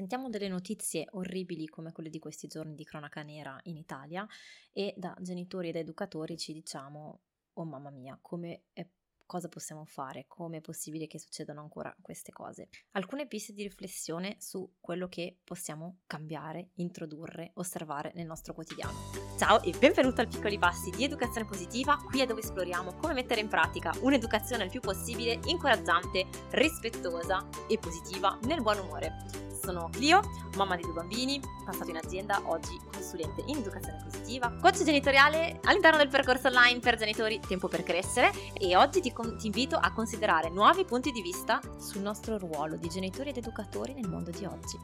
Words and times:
sentiamo 0.00 0.30
delle 0.30 0.48
notizie 0.48 1.06
orribili 1.10 1.66
come 1.66 1.92
quelle 1.92 2.08
di 2.08 2.18
questi 2.18 2.46
giorni 2.46 2.74
di 2.74 2.84
cronaca 2.84 3.22
nera 3.22 3.60
in 3.64 3.76
Italia 3.76 4.26
e 4.72 4.94
da 4.96 5.14
genitori 5.20 5.68
ed 5.68 5.76
educatori 5.76 6.38
ci 6.38 6.54
diciamo, 6.54 7.20
oh 7.52 7.64
mamma 7.64 7.90
mia, 7.90 8.18
come 8.22 8.62
è 8.72 8.86
cosa 9.26 9.48
possiamo 9.48 9.84
fare, 9.84 10.24
come 10.26 10.56
è 10.56 10.60
possibile 10.62 11.06
che 11.06 11.18
succedano 11.18 11.60
ancora 11.60 11.94
queste 12.00 12.32
cose. 12.32 12.70
Alcune 12.92 13.26
piste 13.26 13.52
di 13.52 13.62
riflessione 13.62 14.36
su 14.38 14.76
quello 14.80 15.06
che 15.06 15.36
possiamo 15.44 15.98
cambiare, 16.06 16.70
introdurre, 16.76 17.50
osservare 17.56 18.10
nel 18.14 18.26
nostro 18.26 18.54
quotidiano. 18.54 18.96
Ciao 19.38 19.62
e 19.62 19.72
benvenuto 19.78 20.22
al 20.22 20.28
Piccoli 20.28 20.58
Passi 20.58 20.90
di 20.90 21.04
Educazione 21.04 21.46
Positiva, 21.46 21.96
qui 21.98 22.22
è 22.22 22.26
dove 22.26 22.40
esploriamo 22.40 22.94
come 22.96 23.12
mettere 23.12 23.42
in 23.42 23.48
pratica 23.48 23.92
un'educazione 24.00 24.64
il 24.64 24.70
più 24.70 24.80
possibile 24.80 25.38
incoraggiante, 25.44 26.26
rispettosa 26.52 27.46
e 27.68 27.78
positiva 27.78 28.38
nel 28.44 28.62
buon 28.62 28.78
umore 28.78 29.50
sono 29.70 29.88
Clio, 29.90 30.20
mamma 30.56 30.74
di 30.74 30.82
due 30.82 30.92
bambini, 30.92 31.40
passato 31.64 31.90
in 31.90 31.96
azienda, 31.96 32.42
oggi 32.46 32.78
consulente 32.92 33.42
in 33.46 33.58
educazione 33.58 34.02
positiva, 34.02 34.52
coach 34.60 34.82
genitoriale 34.82 35.60
all'interno 35.64 35.98
del 35.98 36.08
percorso 36.08 36.48
online 36.48 36.80
per 36.80 36.96
genitori 36.96 37.38
Tempo 37.40 37.68
per 37.68 37.84
crescere 37.84 38.32
e 38.52 38.76
oggi 38.76 39.00
ti, 39.00 39.12
ti 39.12 39.46
invito 39.46 39.76
a 39.76 39.92
considerare 39.92 40.50
nuovi 40.50 40.84
punti 40.84 41.12
di 41.12 41.22
vista 41.22 41.60
sul 41.78 42.02
nostro 42.02 42.36
ruolo 42.36 42.76
di 42.76 42.88
genitori 42.88 43.30
ed 43.30 43.36
educatori 43.36 43.94
nel 43.94 44.08
mondo 44.08 44.30
di 44.30 44.44
oggi. 44.44 44.76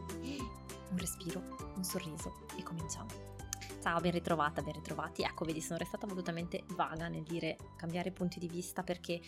Un 0.91 0.99
respiro, 0.99 1.43
un 1.75 1.83
sorriso 1.83 2.47
e 2.57 2.63
cominciamo. 2.63 3.26
Ciao, 3.87 4.01
ben 4.01 4.11
ritrovata, 4.11 4.63
ben 4.63 4.73
ritrovati. 4.73 5.23
Ecco, 5.23 5.45
vedi, 5.45 5.61
sono 5.61 5.79
restata 5.79 6.09
volutamente 6.09 6.65
vaga 6.71 7.07
nel 7.07 7.23
dire 7.23 7.57
cambiare 7.77 8.11
punti 8.11 8.41
di 8.41 8.49
vista 8.49 8.83
perché 8.83 9.21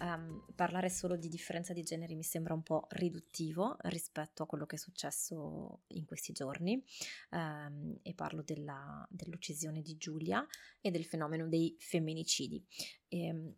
um, 0.00 0.42
parlare 0.54 0.88
solo 0.88 1.16
di 1.16 1.28
differenza 1.28 1.74
di 1.74 1.82
generi 1.82 2.14
mi 2.14 2.22
sembra 2.22 2.54
un 2.54 2.62
po' 2.62 2.86
riduttivo 2.92 3.76
rispetto 3.80 4.42
a 4.42 4.46
quello 4.46 4.64
che 4.64 4.76
è 4.76 4.78
successo 4.78 5.82
in 5.88 6.06
questi 6.06 6.32
giorni. 6.32 6.82
Um, 7.32 7.98
e 8.00 8.14
parlo 8.14 8.40
della, 8.42 9.06
dell'uccisione 9.10 9.82
di 9.82 9.98
Giulia 9.98 10.46
e 10.80 10.90
del 10.90 11.04
fenomeno 11.04 11.46
dei 11.46 11.76
femminicidi. 11.78 12.64
E, 13.08 13.22
ehm, 13.22 13.54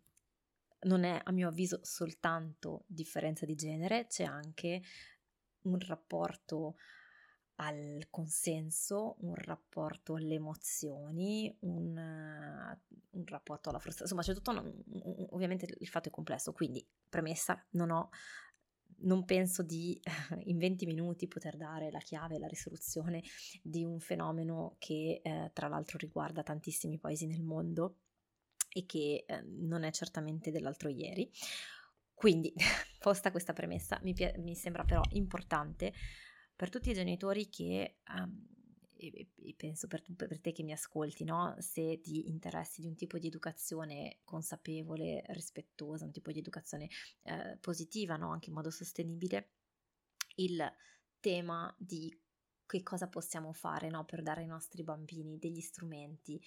non 0.81 1.05
è 1.05 1.21
a 1.23 1.31
mio 1.31 1.47
avviso 1.47 1.79
soltanto 1.83 2.83
differenza 2.85 3.45
di 3.45 3.55
genere, 3.55 4.07
c'è 4.07 4.25
anche 4.25 4.81
un 5.61 5.79
rapporto 5.79 6.75
al 7.61 8.07
consenso, 8.09 9.17
un 9.19 9.35
rapporto 9.35 10.15
alle 10.15 10.35
emozioni, 10.35 11.53
un, 11.61 11.97
un 13.09 13.25
rapporto 13.25 13.69
alla 13.69 13.79
frustrazione, 13.79 14.21
insomma 14.21 14.21
c'è 14.21 14.33
tutto, 14.33 14.51
un, 14.51 15.27
ovviamente 15.31 15.67
il 15.77 15.87
fatto 15.87 16.07
è 16.07 16.11
complesso, 16.11 16.53
quindi 16.53 16.85
premessa, 17.09 17.61
non 17.71 17.91
ho, 17.91 18.09
non 18.99 19.25
penso 19.25 19.61
di 19.61 19.99
in 20.45 20.57
20 20.57 20.85
minuti 20.85 21.27
poter 21.27 21.57
dare 21.57 21.91
la 21.91 21.99
chiave, 21.99 22.39
la 22.39 22.47
risoluzione 22.47 23.21
di 23.61 23.83
un 23.83 23.99
fenomeno 23.99 24.75
che 24.79 25.19
eh, 25.21 25.51
tra 25.53 25.67
l'altro 25.67 25.97
riguarda 25.97 26.43
tantissimi 26.43 26.97
paesi 26.97 27.27
nel 27.27 27.43
mondo 27.43 27.97
e 28.71 28.85
che 28.85 29.25
eh, 29.27 29.41
non 29.41 29.83
è 29.83 29.91
certamente 29.91 30.49
dell'altro 30.51 30.87
ieri. 30.87 31.29
Quindi, 32.13 32.53
posta 32.99 33.31
questa 33.31 33.51
premessa, 33.51 33.99
mi, 34.03 34.15
mi 34.37 34.55
sembra 34.55 34.85
però 34.85 35.01
importante 35.11 35.93
per 36.59 36.69
tutti 36.69 36.89
i 36.89 36.93
genitori 36.93 37.47
che, 37.47 37.99
um, 38.13 38.45
e, 38.97 39.29
e, 39.33 39.53
penso 39.55 39.87
per, 39.87 40.03
per, 40.13 40.41
te 40.41 40.51
che 40.51 40.61
mi 40.61 40.73
ascolti, 40.73 41.23
no? 41.23 41.55
se 41.59 42.01
ti 42.01 42.27
interessi 42.27 42.81
di 42.81 42.87
un 42.87 42.97
tipo 42.97 43.17
di 43.17 43.27
educazione 43.27 44.19
consapevole, 44.25 45.23
rispettosa, 45.27 46.03
un 46.03 46.11
tipo 46.11 46.33
di 46.33 46.39
educazione 46.39 46.89
eh, 47.21 47.57
positiva, 47.61 48.17
no? 48.17 48.31
anche 48.31 48.49
in 48.49 48.55
modo 48.55 48.71
sostenibile, 48.71 49.51
il 50.35 50.61
tema 51.21 51.73
di 51.79 52.13
che 52.65 52.83
cosa 52.83 53.07
possiamo 53.07 53.53
fare 53.53 53.89
no? 53.89 54.03
per 54.03 54.21
dare 54.21 54.41
ai 54.41 54.47
nostri 54.47 54.83
bambini 54.83 55.39
degli 55.39 55.61
strumenti 55.61 56.43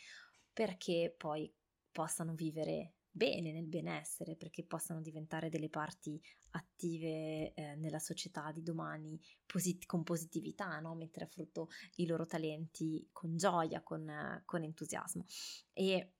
perché 0.52 1.14
poi 1.16 1.50
possano 1.90 2.34
vivere 2.34 2.96
bene, 3.14 3.52
nel 3.52 3.66
benessere, 3.66 4.36
perché 4.36 4.64
possano 4.64 5.02
diventare 5.02 5.50
delle 5.50 5.68
parti 5.68 6.20
attive 6.52 7.52
eh, 7.52 7.76
nella 7.76 7.98
società 7.98 8.50
di 8.52 8.62
domani 8.62 9.20
posit- 9.44 9.84
con 9.86 10.02
positività, 10.02 10.80
no? 10.80 10.94
mettere 10.94 11.26
a 11.26 11.28
frutto 11.28 11.68
i 11.96 12.06
loro 12.06 12.24
talenti 12.24 13.06
con 13.12 13.36
gioia, 13.36 13.82
con, 13.82 14.08
eh, 14.08 14.42
con 14.46 14.62
entusiasmo. 14.62 15.26
E, 15.74 16.12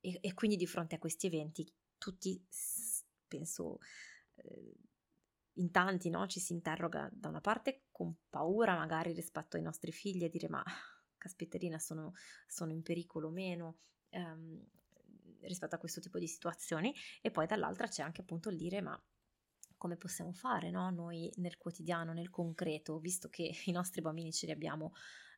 e, 0.00 0.18
e, 0.20 0.34
quindi 0.34 0.56
di 0.56 0.66
fronte 0.66 0.94
a 0.94 0.98
questi 0.98 1.26
eventi 1.26 1.68
tutti, 1.98 2.40
penso, 3.26 3.78
eh, 4.36 4.74
in 5.54 5.70
tanti 5.72 6.10
no? 6.10 6.26
ci 6.28 6.38
si 6.38 6.52
interroga 6.52 7.08
da 7.12 7.28
una 7.28 7.40
parte 7.40 7.86
con 7.90 8.14
paura 8.28 8.76
magari 8.76 9.12
rispetto 9.12 9.56
ai 9.56 9.62
nostri 9.62 9.90
figli 9.90 10.22
a 10.22 10.28
dire 10.28 10.48
ma 10.48 10.62
caspiterina 11.16 11.78
sono, 11.78 12.12
sono 12.46 12.72
in 12.72 12.82
pericolo 12.82 13.28
o 13.28 13.32
meno. 13.32 13.78
Rispetto 15.46 15.74
a 15.74 15.78
questo 15.78 16.00
tipo 16.00 16.18
di 16.18 16.26
situazioni 16.26 16.94
e 17.20 17.30
poi 17.30 17.46
dall'altra 17.46 17.86
c'è 17.86 18.02
anche 18.02 18.22
appunto 18.22 18.48
il 18.50 18.56
dire 18.56 18.80
ma 18.80 19.00
come 19.76 19.96
possiamo 19.96 20.32
fare 20.32 20.70
no? 20.70 20.90
noi 20.90 21.30
nel 21.36 21.58
quotidiano, 21.58 22.12
nel 22.12 22.30
concreto, 22.30 22.98
visto 22.98 23.28
che 23.28 23.52
i 23.66 23.72
nostri 23.72 24.00
bambini 24.00 24.32
ce 24.32 24.46
li 24.46 24.52
abbiamo 24.52 24.92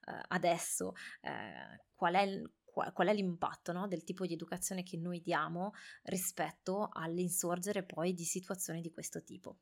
eh, 0.07 0.21
adesso, 0.29 0.93
eh, 1.21 1.85
qual, 1.95 2.15
è 2.15 2.23
il, 2.23 2.51
qual, 2.65 3.09
è 3.09 3.15
l'impatto 3.15 3.73
no? 3.73 3.87
del 3.89 4.05
tipo 4.05 4.27
di 4.27 4.35
educazione 4.35 4.83
che 4.83 4.97
noi 4.97 5.21
diamo 5.21 5.73
rispetto 6.05 6.89
all'insorgere 6.93 7.85
poi 7.85 8.15
di 8.15 8.25
situazioni 8.25 8.81
di 8.81 8.91
questo 8.91 9.23
tipo. 9.23 9.59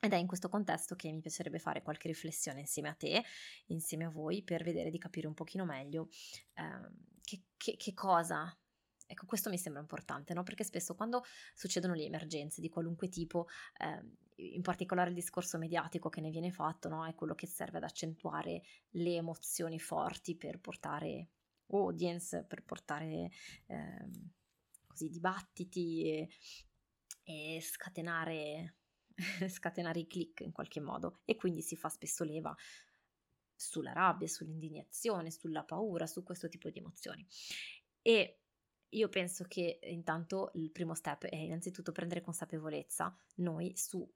Ed 0.00 0.12
è 0.12 0.16
in 0.16 0.28
questo 0.28 0.48
contesto 0.48 0.94
che 0.94 1.10
mi 1.10 1.20
piacerebbe 1.20 1.58
fare 1.58 1.82
qualche 1.82 2.06
riflessione 2.06 2.60
insieme 2.60 2.88
a 2.88 2.94
te, 2.94 3.22
insieme 3.66 4.04
a 4.04 4.10
voi, 4.10 4.44
per 4.44 4.62
vedere 4.62 4.90
di 4.90 4.98
capire 4.98 5.26
un 5.26 5.34
pochino 5.34 5.64
meglio 5.64 6.08
eh, 6.54 7.18
che, 7.20 7.42
che, 7.56 7.76
che 7.76 7.94
cosa 7.94 8.56
Ecco, 9.10 9.24
questo 9.24 9.48
mi 9.48 9.56
sembra 9.56 9.80
importante, 9.80 10.34
no? 10.34 10.42
Perché 10.42 10.64
spesso 10.64 10.94
quando 10.94 11.24
succedono 11.54 11.94
le 11.94 12.04
emergenze 12.04 12.60
di 12.60 12.68
qualunque 12.68 13.08
tipo, 13.08 13.46
eh, 13.78 14.04
in 14.54 14.60
particolare 14.60 15.08
il 15.08 15.14
discorso 15.14 15.56
mediatico 15.56 16.10
che 16.10 16.20
ne 16.20 16.28
viene 16.28 16.52
fatto, 16.52 16.90
no? 16.90 17.06
È 17.06 17.14
quello 17.14 17.34
che 17.34 17.46
serve 17.46 17.78
ad 17.78 17.84
accentuare 17.84 18.62
le 18.90 19.14
emozioni 19.14 19.80
forti 19.80 20.36
per 20.36 20.60
portare 20.60 21.30
audience, 21.70 22.44
per 22.44 22.62
portare 22.64 23.30
eh, 23.66 24.10
così 24.86 25.08
dibattiti 25.08 26.04
e, 26.04 26.28
e 27.24 27.60
scatenare, 27.62 28.74
scatenare 29.48 30.00
i 30.00 30.06
click 30.06 30.40
in 30.40 30.52
qualche 30.52 30.80
modo. 30.80 31.20
E 31.24 31.34
quindi 31.36 31.62
si 31.62 31.76
fa 31.76 31.88
spesso 31.88 32.24
leva 32.24 32.54
sulla 33.56 33.92
rabbia, 33.92 34.28
sull'indignazione, 34.28 35.30
sulla 35.30 35.64
paura, 35.64 36.06
su 36.06 36.22
questo 36.22 36.46
tipo 36.50 36.68
di 36.68 36.78
emozioni. 36.78 37.26
E 38.02 38.40
io 38.90 39.08
penso 39.08 39.44
che 39.44 39.78
intanto 39.82 40.50
il 40.54 40.70
primo 40.70 40.94
step 40.94 41.26
è 41.26 41.36
innanzitutto 41.36 41.92
prendere 41.92 42.20
consapevolezza 42.20 43.14
noi 43.36 43.76
su 43.76 44.06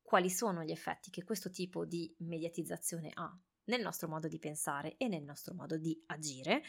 quali 0.00 0.30
sono 0.30 0.62
gli 0.62 0.70
effetti 0.70 1.10
che 1.10 1.24
questo 1.24 1.50
tipo 1.50 1.84
di 1.84 2.14
mediatizzazione 2.18 3.10
ha 3.14 3.38
nel 3.64 3.80
nostro 3.80 4.08
modo 4.08 4.28
di 4.28 4.38
pensare 4.38 4.96
e 4.96 5.08
nel 5.08 5.22
nostro 5.22 5.54
modo 5.54 5.76
di 5.76 6.02
agire, 6.06 6.62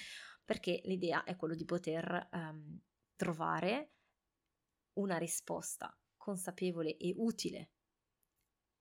perché 0.46 0.82
l'idea 0.86 1.24
è 1.24 1.36
quello 1.36 1.56
di 1.56 1.66
poter 1.66 2.30
um, 2.32 2.80
trovare 3.16 3.94
una 4.94 5.18
risposta 5.18 5.98
consapevole 6.16 6.96
e 6.98 7.14
utile 7.18 7.73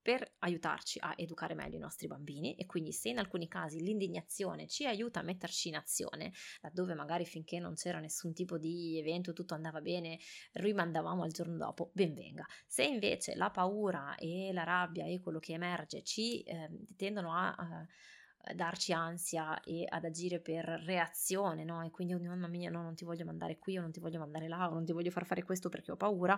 per 0.03 0.35
aiutarci 0.41 0.99
a 1.01 1.15
educare 1.17 1.55
meglio 1.55 1.77
i 1.77 1.81
nostri 1.81 2.09
bambini 2.09 2.57
e 2.57 2.67
quindi 2.67 2.93
se 2.93 3.11
in 3.11 3.19
alcuni 3.19 3.47
casi 3.47 3.81
l'indignazione 3.81 4.67
ci 4.67 4.87
aiuta 4.87 5.21
a 5.21 5.23
metterci 5.23 5.69
in 5.69 5.77
azione, 5.77 6.33
laddove 6.61 6.95
magari 6.95 7.25
finché 7.25 7.61
non 7.61 7.75
c'era 7.75 8.01
nessun 8.01 8.33
tipo 8.33 8.59
di 8.59 8.99
evento 8.99 9.33
tutto 9.33 9.55
andava 9.55 9.81
bene, 9.81 10.19
rimandavamo 10.53 11.23
al 11.23 11.31
giorno 11.31 11.57
dopo, 11.57 11.91
ben 11.95 12.15
venga. 12.15 12.45
Se 12.67 12.83
invece 12.83 13.37
la 13.37 13.51
paura 13.51 14.17
e 14.17 14.51
la 14.53 14.65
rabbia 14.65 15.07
e 15.07 15.21
quello 15.21 15.39
che 15.39 15.53
emerge 15.53 16.03
ci 16.03 16.43
eh, 16.43 16.69
tendono 16.97 17.33
a... 17.33 17.55
a 17.55 17.87
darci 18.57 18.93
ansia 18.93 19.61
e 19.61 19.85
ad 19.89 20.05
agire 20.05 20.41
per 20.41 20.65
reazione, 20.65 21.63
no? 21.63 21.81
E 21.85 21.91
quindi, 21.91 22.15
oh 22.15 22.19
mamma 22.19 22.49
mia, 22.49 22.71
no, 22.71 22.83
non 22.83 22.97
ti 22.97 23.05
voglio 23.05 23.25
mandare 23.25 23.57
qui, 23.57 23.79
o 23.79 23.81
non 23.81 23.93
ti 23.93 24.01
voglio 24.01 24.19
mandare 24.19 24.49
là, 24.49 24.69
o 24.69 24.75
non 24.75 24.85
ti 24.85 24.91
voglio 24.91 25.13
far 25.13 25.27
fare 25.27 25.45
questo 25.45 25.69
perché 25.69 25.93
ho 25.93 25.97
paura 25.97 26.37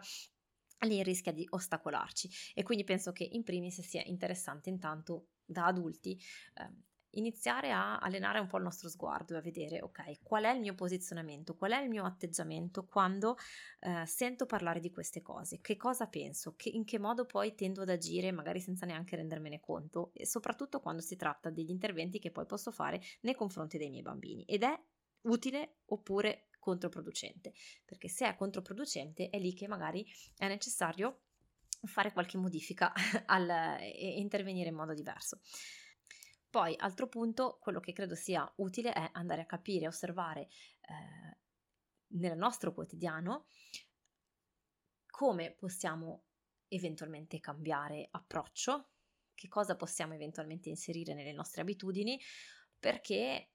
lì 0.81 1.03
rischia 1.03 1.33
di 1.33 1.47
ostacolarci. 1.49 2.31
E 2.55 2.63
quindi 2.63 2.85
penso 2.85 3.13
che 3.13 3.25
in 3.25 3.43
primis 3.43 3.81
sia 3.81 4.03
interessante 4.05 4.69
intanto 4.69 5.29
da 5.45 5.67
adulti 5.67 6.19
eh, 6.55 6.93
iniziare 7.15 7.71
a 7.71 7.99
allenare 7.99 8.39
un 8.39 8.47
po' 8.47 8.57
il 8.57 8.63
nostro 8.63 8.89
sguardo 8.89 9.35
e 9.35 9.39
a 9.39 9.41
vedere 9.41 9.81
ok 9.83 10.23
qual 10.23 10.45
è 10.45 10.51
il 10.51 10.61
mio 10.61 10.75
posizionamento, 10.75 11.55
qual 11.55 11.73
è 11.73 11.81
il 11.81 11.89
mio 11.89 12.05
atteggiamento 12.05 12.87
quando 12.87 13.37
eh, 13.81 14.05
sento 14.07 14.47
parlare 14.47 14.81
di 14.81 14.91
queste 14.91 15.23
cose, 15.23 15.61
che 15.61 15.77
cosa 15.77 16.07
penso, 16.07 16.55
che, 16.57 16.71
in 16.71 16.85
che 16.85 16.99
modo 16.99 17.25
poi 17.25 17.55
tendo 17.55 17.83
ad 17.83 17.91
agire 17.91 18.33
magari 18.33 18.61
senza 18.61 18.87
neanche 18.87 19.17
rendermene 19.17 19.61
conto? 19.61 20.11
E 20.15 20.27
soprattutto 20.27 20.81
quando 20.81 21.03
si 21.03 21.17
tratta 21.17 21.51
degli 21.51 21.71
interventi 21.71 22.19
che 22.19 22.31
poi 22.31 22.47
posso 22.47 22.71
fare 22.71 23.01
nei 23.21 23.35
confronti 23.35 23.79
dei 23.79 23.91
miei 23.91 24.03
bambini. 24.03 24.45
Ed 24.45 24.63
è 24.63 24.79
utile 25.23 25.79
oppure 25.87 26.49
controproducente, 26.65 27.53
perché 27.85 28.09
se 28.09 28.27
è 28.27 28.35
controproducente 28.35 29.29
è 29.29 29.39
lì 29.39 29.53
che 29.53 29.69
magari 29.69 30.03
è 30.35 30.49
necessario 30.49 31.25
fare 31.83 32.11
qualche 32.11 32.39
modifica 32.39 32.91
al, 33.27 33.51
e 33.79 34.19
intervenire 34.19 34.71
in 34.71 34.75
modo 34.75 34.95
diverso. 34.95 35.41
Poi, 36.49 36.75
altro 36.79 37.07
punto, 37.09 37.59
quello 37.61 37.81
che 37.81 37.93
credo 37.93 38.15
sia 38.15 38.51
utile 38.57 38.93
è 38.93 39.11
andare 39.13 39.43
a 39.43 39.47
capire, 39.47 39.87
osservare 39.87 40.43
eh, 40.43 41.39
nel 42.17 42.37
nostro 42.39 42.73
quotidiano 42.73 43.47
come 45.07 45.53
possiamo 45.53 46.25
eventualmente 46.69 47.41
cambiare 47.41 48.09
approccio, 48.11 48.93
che 49.35 49.49
cosa 49.49 49.77
possiamo 49.77 50.15
eventualmente 50.15 50.71
inserire 50.71 51.13
nelle 51.13 51.33
nostre 51.33 51.61
abitudini, 51.61 52.19
perché 52.79 53.54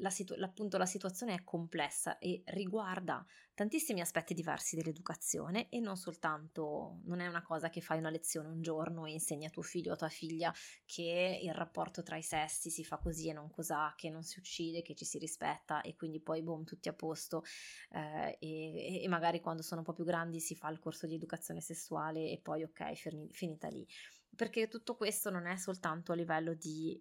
la, 0.00 0.10
situ- 0.10 0.40
appunto 0.40 0.78
la 0.78 0.86
situazione 0.86 1.34
è 1.34 1.44
complessa 1.44 2.18
e 2.18 2.42
riguarda 2.46 3.24
tantissimi 3.54 4.00
aspetti 4.00 4.32
diversi 4.32 4.76
dell'educazione 4.76 5.68
e 5.68 5.80
non 5.80 5.96
soltanto, 5.96 7.00
non 7.04 7.20
è 7.20 7.26
una 7.26 7.42
cosa 7.42 7.68
che 7.68 7.80
fai 7.80 7.98
una 7.98 8.10
lezione 8.10 8.48
un 8.48 8.62
giorno 8.62 9.04
e 9.04 9.12
insegni 9.12 9.44
a 9.44 9.50
tuo 9.50 9.62
figlio 9.62 9.90
o 9.90 9.94
a 9.94 9.98
tua 9.98 10.08
figlia 10.08 10.52
che 10.86 11.40
il 11.42 11.52
rapporto 11.52 12.02
tra 12.02 12.16
i 12.16 12.22
sessi 12.22 12.70
si 12.70 12.84
fa 12.84 12.96
così 12.96 13.28
e 13.28 13.32
non 13.32 13.50
cos'ha, 13.50 13.92
che 13.96 14.08
non 14.08 14.22
si 14.22 14.38
uccide, 14.38 14.82
che 14.82 14.94
ci 14.94 15.04
si 15.04 15.18
rispetta 15.18 15.82
e 15.82 15.94
quindi 15.94 16.20
poi 16.20 16.42
boom, 16.42 16.64
tutti 16.64 16.88
a 16.88 16.94
posto 16.94 17.42
eh, 17.90 18.36
e, 18.40 19.02
e, 19.02 19.08
magari 19.08 19.40
quando 19.40 19.62
sono 19.62 19.80
un 19.80 19.86
po' 19.86 19.92
più 19.92 20.04
grandi 20.04 20.40
si 20.40 20.54
fa 20.54 20.70
il 20.70 20.78
corso 20.78 21.06
di 21.06 21.14
educazione 21.14 21.60
sessuale 21.60 22.30
e 22.30 22.40
poi 22.42 22.62
ok, 22.62 23.28
finita 23.30 23.68
lì. 23.68 23.86
Perché 24.34 24.68
tutto 24.68 24.96
questo 24.96 25.28
non 25.28 25.46
è 25.46 25.56
soltanto 25.56 26.12
a 26.12 26.14
livello 26.14 26.54
di 26.54 26.98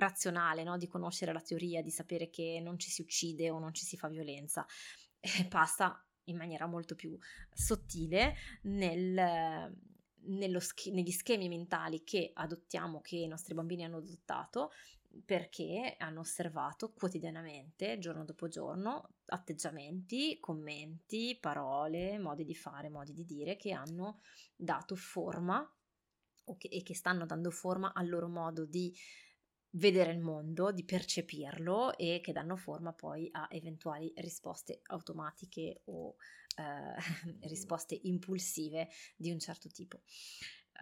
razionale, 0.00 0.64
no? 0.64 0.76
di 0.76 0.88
conoscere 0.88 1.32
la 1.32 1.40
teoria, 1.40 1.82
di 1.82 1.90
sapere 1.90 2.28
che 2.28 2.60
non 2.62 2.78
ci 2.78 2.90
si 2.90 3.02
uccide 3.02 3.50
o 3.50 3.58
non 3.58 3.72
ci 3.72 3.84
si 3.84 3.96
fa 3.96 4.08
violenza, 4.08 4.66
e 5.20 5.46
passa 5.46 6.04
in 6.24 6.36
maniera 6.36 6.66
molto 6.66 6.94
più 6.94 7.16
sottile 7.52 8.34
nel, 8.62 9.72
sch- 10.60 10.90
negli 10.90 11.10
schemi 11.10 11.48
mentali 11.48 12.02
che 12.04 12.30
adottiamo, 12.32 13.00
che 13.00 13.16
i 13.16 13.26
nostri 13.26 13.54
bambini 13.54 13.84
hanno 13.84 13.98
adottato, 13.98 14.70
perché 15.24 15.96
hanno 15.98 16.20
osservato 16.20 16.92
quotidianamente, 16.92 17.98
giorno 17.98 18.24
dopo 18.24 18.48
giorno, 18.48 19.14
atteggiamenti, 19.26 20.38
commenti, 20.38 21.36
parole, 21.40 22.18
modi 22.18 22.44
di 22.44 22.54
fare, 22.54 22.88
modi 22.88 23.12
di 23.12 23.24
dire 23.24 23.56
che 23.56 23.72
hanno 23.72 24.20
dato 24.54 24.94
forma 24.94 25.68
che, 26.56 26.68
e 26.68 26.82
che 26.82 26.94
stanno 26.94 27.26
dando 27.26 27.50
forma 27.50 27.92
al 27.92 28.08
loro 28.08 28.28
modo 28.28 28.64
di 28.64 28.94
vedere 29.72 30.12
il 30.12 30.18
mondo, 30.18 30.72
di 30.72 30.84
percepirlo 30.84 31.96
e 31.96 32.20
che 32.22 32.32
danno 32.32 32.56
forma 32.56 32.92
poi 32.92 33.28
a 33.32 33.46
eventuali 33.50 34.12
risposte 34.16 34.80
automatiche 34.84 35.82
o 35.86 36.16
eh, 36.56 36.94
risposte 37.48 37.98
impulsive 38.02 38.88
di 39.16 39.30
un 39.30 39.38
certo 39.38 39.68
tipo. 39.68 40.02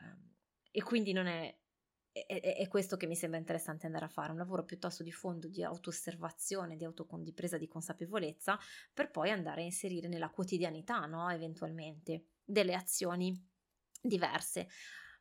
Um, 0.00 0.37
e 0.70 0.82
quindi 0.82 1.12
non 1.12 1.26
è, 1.26 1.55
è, 2.12 2.40
è, 2.40 2.69
questo 2.69 2.96
che 2.96 3.06
mi 3.06 3.17
sembra 3.17 3.38
interessante 3.38 3.87
andare 3.87 4.05
a 4.05 4.08
fare, 4.08 4.32
un 4.32 4.38
lavoro 4.38 4.64
piuttosto 4.64 5.02
di 5.02 5.12
fondo 5.12 5.49
di 5.49 5.62
auto-osservazione, 5.62 6.76
di, 6.76 6.85
auto- 6.85 7.08
di 7.19 7.32
presa 7.32 7.58
di 7.58 7.67
consapevolezza, 7.67 8.58
per 8.93 9.11
poi 9.11 9.31
andare 9.31 9.62
a 9.62 9.64
inserire 9.64 10.08
nella 10.08 10.31
quotidianità, 10.31 11.05
no? 11.06 11.29
eventualmente, 11.31 12.26
delle 12.44 12.75
azioni 12.75 13.46
diverse 14.00 14.69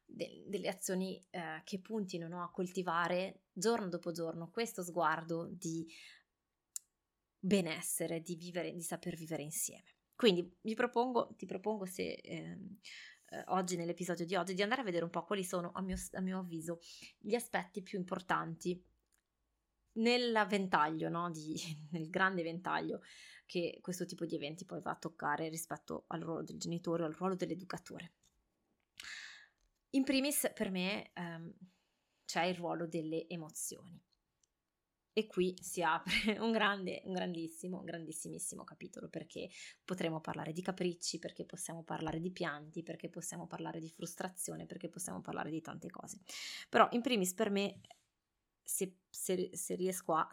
de- 0.08 0.46
delle 0.48 0.70
azioni 0.70 1.24
eh, 1.30 1.62
che 1.64 1.82
puntino 1.82 2.28
no, 2.28 2.44
a 2.44 2.52
coltivare 2.52 3.42
giorno 3.58 3.88
dopo 3.88 4.12
giorno 4.12 4.52
questo 4.52 4.84
sguardo 4.84 5.48
di 5.50 5.88
benessere, 7.40 8.22
di 8.22 8.36
vivere, 8.36 8.72
di 8.72 8.82
saper 8.82 9.16
vivere 9.16 9.42
insieme. 9.42 9.96
Quindi 10.16 10.52
vi 10.62 10.74
propongo, 10.76 11.34
ti 11.36 11.46
propongo 11.46 11.86
se 11.86 12.14
ehm, 12.14 12.78
eh, 13.30 13.44
oggi 13.48 13.76
nell'episodio 13.76 14.26
di 14.26 14.36
oggi 14.36 14.54
di 14.54 14.62
andare 14.62 14.82
a 14.82 14.84
vedere 14.84 15.04
un 15.04 15.10
po' 15.10 15.24
quali 15.24 15.44
sono 15.44 15.72
a 15.74 15.82
mio, 15.82 15.96
a 16.14 16.22
mio 16.22 16.40
avviso 16.40 16.80
gli 17.18 17.36
aspetti 17.36 17.82
più 17.82 17.98
importanti 17.98 18.84
nel 19.94 20.46
ventaglio, 20.48 21.10
no? 21.10 21.30
di, 21.32 21.56
nel 21.92 22.10
grande 22.10 22.44
ventaglio 22.44 23.02
che 23.46 23.80
questo 23.82 24.06
tipo 24.06 24.26
di 24.26 24.36
eventi 24.36 24.66
poi 24.66 24.82
va 24.82 24.92
a 24.92 24.98
toccare 24.98 25.50
rispetto 25.50 26.04
al 26.08 26.22
ruolo 26.22 26.44
del 26.44 26.58
genitore 26.58 27.06
al 27.06 27.14
ruolo 27.14 27.36
dell'educatore. 27.36 28.12
In 29.92 30.04
primis 30.04 30.52
per 30.54 30.70
me 30.70 31.12
ehm, 31.14 31.54
c'è 32.28 32.44
il 32.44 32.56
ruolo 32.56 32.86
delle 32.86 33.26
emozioni. 33.28 34.00
E 35.14 35.26
qui 35.26 35.56
si 35.60 35.82
apre 35.82 36.12
un 36.38 36.52
grande, 36.52 37.02
un 37.06 37.14
grandissimo, 37.14 37.84
grandissimissimo 37.84 38.64
capitolo 38.64 39.10
perché 39.10 39.50
potremo 39.84 40.20
parlare 40.20 40.52
di 40.52 40.62
capricci, 40.62 41.18
perché 41.18 41.44
possiamo 41.46 41.84
parlare 41.84 42.20
di 42.20 42.32
pianti, 42.32 42.84
perché 42.84 43.10
possiamo 43.10 43.48
parlare 43.48 43.80
di 43.80 43.90
frustrazione, 43.90 44.68
perché 44.68 44.90
possiamo 44.90 45.22
parlare 45.22 45.50
di 45.50 45.62
tante 45.62 45.90
cose. 45.90 46.20
Però 46.70 46.88
in 46.92 47.02
primis 47.02 47.34
per 47.34 47.50
me, 47.50 47.80
se, 48.62 48.98
se, 49.10 49.50
se 49.54 49.74
riesco 49.76 50.14
a 50.14 50.30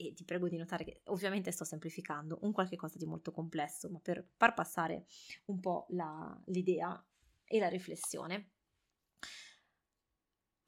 e 0.00 0.14
ti 0.14 0.24
prego 0.24 0.48
di 0.48 0.56
notare 0.56 0.84
che 0.84 1.00
ovviamente 1.06 1.50
sto 1.50 1.64
semplificando 1.64 2.38
un 2.42 2.52
qualche 2.52 2.76
cosa 2.76 2.96
di 2.96 3.04
molto 3.04 3.32
complesso, 3.32 3.90
ma 3.90 3.98
per 3.98 4.24
far 4.36 4.54
passare 4.54 5.06
un 5.46 5.58
po' 5.58 5.86
la, 5.90 6.40
l'idea 6.46 7.04
e 7.44 7.58
la 7.58 7.68
riflessione, 7.68 8.52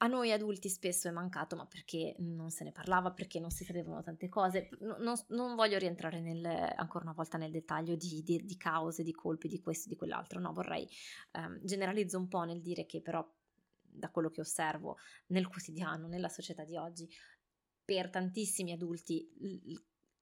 a 0.02 0.06
noi 0.06 0.32
adulti 0.32 0.68
spesso 0.70 1.08
è 1.08 1.10
mancato, 1.10 1.56
ma 1.56 1.66
perché 1.66 2.14
non 2.18 2.50
se 2.50 2.64
ne 2.64 2.72
parlava, 2.72 3.10
perché 3.10 3.38
non 3.38 3.50
si 3.50 3.64
sapevano 3.64 4.02
tante 4.02 4.28
cose. 4.28 4.70
Non, 4.78 5.14
non 5.28 5.54
voglio 5.54 5.76
rientrare 5.76 6.20
nel, 6.20 6.44
ancora 6.44 7.04
una 7.04 7.12
volta 7.12 7.36
nel 7.36 7.50
dettaglio 7.50 7.96
di, 7.96 8.22
di, 8.22 8.44
di, 8.44 8.56
cause, 8.56 9.02
di 9.02 9.12
colpi, 9.12 9.48
di 9.48 9.60
questo, 9.60 9.88
di 9.88 9.96
quell'altro. 9.96 10.40
No, 10.40 10.54
vorrei 10.54 10.88
um, 11.32 11.58
generalizzo 11.62 12.16
un 12.16 12.28
po' 12.28 12.44
nel 12.44 12.62
dire 12.62 12.86
che 12.86 13.02
però 13.02 13.26
da 13.82 14.10
quello 14.10 14.30
che 14.30 14.40
osservo 14.40 14.96
nel 15.26 15.48
quotidiano, 15.48 16.06
nella 16.06 16.30
società 16.30 16.64
di 16.64 16.76
oggi, 16.76 17.06
per 17.84 18.08
tantissimi 18.08 18.72
adulti 18.72 19.28